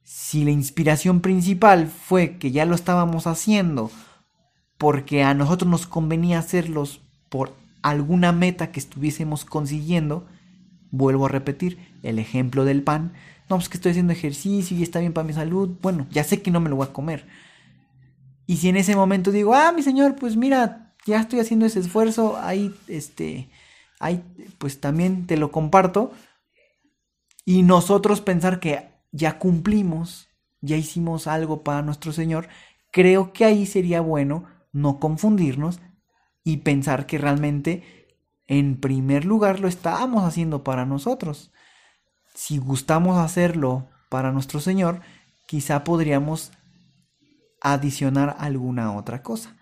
Si 0.03 0.43
la 0.43 0.51
inspiración 0.51 1.21
principal 1.21 1.87
fue 1.87 2.37
que 2.37 2.51
ya 2.51 2.65
lo 2.65 2.75
estábamos 2.75 3.27
haciendo 3.27 3.91
porque 4.77 5.23
a 5.23 5.33
nosotros 5.33 5.69
nos 5.69 5.85
convenía 5.85 6.39
hacerlos 6.39 7.01
por 7.29 7.55
alguna 7.83 8.31
meta 8.31 8.71
que 8.71 8.79
estuviésemos 8.79 9.45
consiguiendo, 9.45 10.25
vuelvo 10.89 11.27
a 11.27 11.29
repetir 11.29 11.77
el 12.03 12.17
ejemplo 12.17 12.65
del 12.65 12.81
pan, 12.81 13.13
no, 13.49 13.57
pues 13.57 13.69
que 13.69 13.77
estoy 13.77 13.91
haciendo 13.91 14.13
ejercicio 14.13 14.75
y 14.75 14.83
está 14.83 14.99
bien 14.99 15.13
para 15.13 15.27
mi 15.27 15.33
salud, 15.33 15.69
bueno, 15.81 16.07
ya 16.09 16.23
sé 16.23 16.41
que 16.41 16.51
no 16.51 16.59
me 16.59 16.69
lo 16.69 16.77
voy 16.77 16.87
a 16.87 16.93
comer. 16.93 17.27
Y 18.47 18.57
si 18.57 18.69
en 18.69 18.77
ese 18.77 18.95
momento 18.95 19.31
digo, 19.31 19.53
ah, 19.53 19.71
mi 19.71 19.83
señor, 19.83 20.15
pues 20.15 20.35
mira, 20.35 20.93
ya 21.05 21.19
estoy 21.19 21.39
haciendo 21.39 21.65
ese 21.65 21.79
esfuerzo, 21.79 22.37
ahí, 22.37 22.73
este, 22.87 23.49
ahí, 24.01 24.23
pues 24.57 24.81
también 24.81 25.27
te 25.27 25.37
lo 25.37 25.51
comparto. 25.51 26.11
Y 27.45 27.63
nosotros 27.63 28.21
pensar 28.21 28.59
que 28.59 28.89
ya 29.11 29.39
cumplimos, 29.39 30.29
ya 30.61 30.75
hicimos 30.75 31.27
algo 31.27 31.63
para 31.63 31.81
nuestro 31.81 32.11
Señor, 32.11 32.47
creo 32.91 33.33
que 33.33 33.45
ahí 33.45 33.65
sería 33.65 34.01
bueno 34.01 34.45
no 34.73 34.99
confundirnos 34.99 35.79
y 36.43 36.57
pensar 36.57 37.05
que 37.05 37.17
realmente 37.17 37.83
en 38.47 38.79
primer 38.79 39.25
lugar 39.25 39.59
lo 39.59 39.67
estábamos 39.67 40.23
haciendo 40.23 40.63
para 40.63 40.85
nosotros. 40.85 41.51
Si 42.35 42.57
gustamos 42.57 43.17
hacerlo 43.17 43.87
para 44.09 44.31
nuestro 44.31 44.59
Señor, 44.59 45.01
quizá 45.47 45.83
podríamos 45.83 46.51
adicionar 47.61 48.35
alguna 48.39 48.95
otra 48.95 49.21
cosa. 49.21 49.57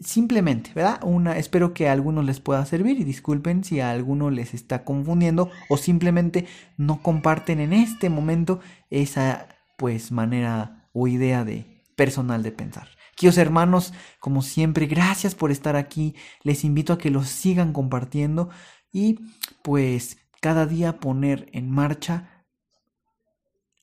Simplemente, 0.00 0.72
¿verdad? 0.74 1.00
Una, 1.04 1.36
espero 1.36 1.74
que 1.74 1.88
a 1.88 1.92
algunos 1.92 2.24
les 2.24 2.40
pueda 2.40 2.64
servir 2.64 2.98
y 2.98 3.04
disculpen 3.04 3.62
si 3.62 3.80
a 3.80 3.90
alguno 3.90 4.30
les 4.30 4.54
está 4.54 4.82
confundiendo 4.82 5.50
o 5.68 5.76
simplemente 5.76 6.46
no 6.78 7.02
comparten 7.02 7.60
en 7.60 7.74
este 7.74 8.08
momento 8.08 8.60
esa 8.88 9.48
pues 9.76 10.10
manera 10.10 10.88
o 10.94 11.06
idea 11.06 11.44
de 11.44 11.82
personal 11.96 12.42
de 12.42 12.50
pensar. 12.50 12.88
Queridos 13.14 13.36
hermanos, 13.36 13.92
como 14.20 14.40
siempre, 14.40 14.86
gracias 14.86 15.34
por 15.34 15.50
estar 15.50 15.76
aquí. 15.76 16.14
Les 16.42 16.64
invito 16.64 16.94
a 16.94 16.98
que 16.98 17.10
los 17.10 17.28
sigan 17.28 17.74
compartiendo 17.74 18.48
y 18.90 19.20
pues 19.62 20.16
cada 20.40 20.64
día 20.64 20.98
poner 20.98 21.50
en 21.52 21.70
marcha 21.70 22.46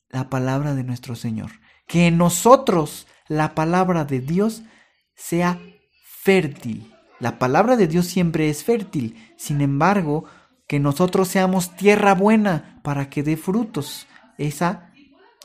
la 0.10 0.32
palabra 0.32 0.74
de 0.74 0.84
nuestro 0.84 1.16
Señor. 1.16 1.52
Que 1.86 2.08
en 2.08 2.18
nosotros 2.18 3.06
la 3.28 3.54
palabra 3.54 4.04
de 4.04 4.20
Dios 4.20 4.64
sea 5.14 5.60
fértil. 6.28 6.94
La 7.22 7.40
palabra 7.40 7.78
de 7.78 7.88
Dios 7.88 8.06
siempre 8.06 8.50
es 8.50 8.66
fértil. 8.66 9.16
Sin 9.38 9.62
embargo, 9.62 10.26
que 10.68 10.78
nosotros 10.78 11.30
seamos 11.30 11.74
tierra 11.78 12.14
buena 12.14 12.82
para 12.84 13.10
que 13.10 13.24
dé 13.24 13.38
frutos. 13.38 14.08
Esa, 14.38 14.92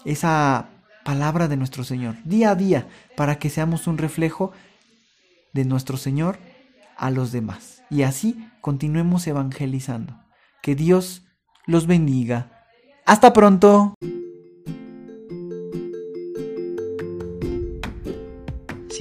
esa 0.05 0.71
palabra 1.05 1.47
de 1.47 1.57
nuestro 1.57 1.85
Señor, 1.85 2.17
día 2.25 2.51
a 2.51 2.57
día, 2.57 2.89
para 3.17 3.39
que 3.39 3.49
seamos 3.49 3.87
un 3.87 3.97
reflejo 3.97 4.51
de 5.53 5.65
nuestro 5.65 5.97
Señor 5.97 6.41
a 6.97 7.13
los 7.13 7.31
demás. 7.31 7.85
Y 7.89 8.03
así 8.03 8.45
continuemos 8.61 9.25
evangelizando. 9.29 10.19
Que 10.63 10.75
Dios 10.75 11.23
los 11.65 11.87
bendiga. 11.87 12.67
Hasta 13.07 13.33
pronto. 13.33 13.95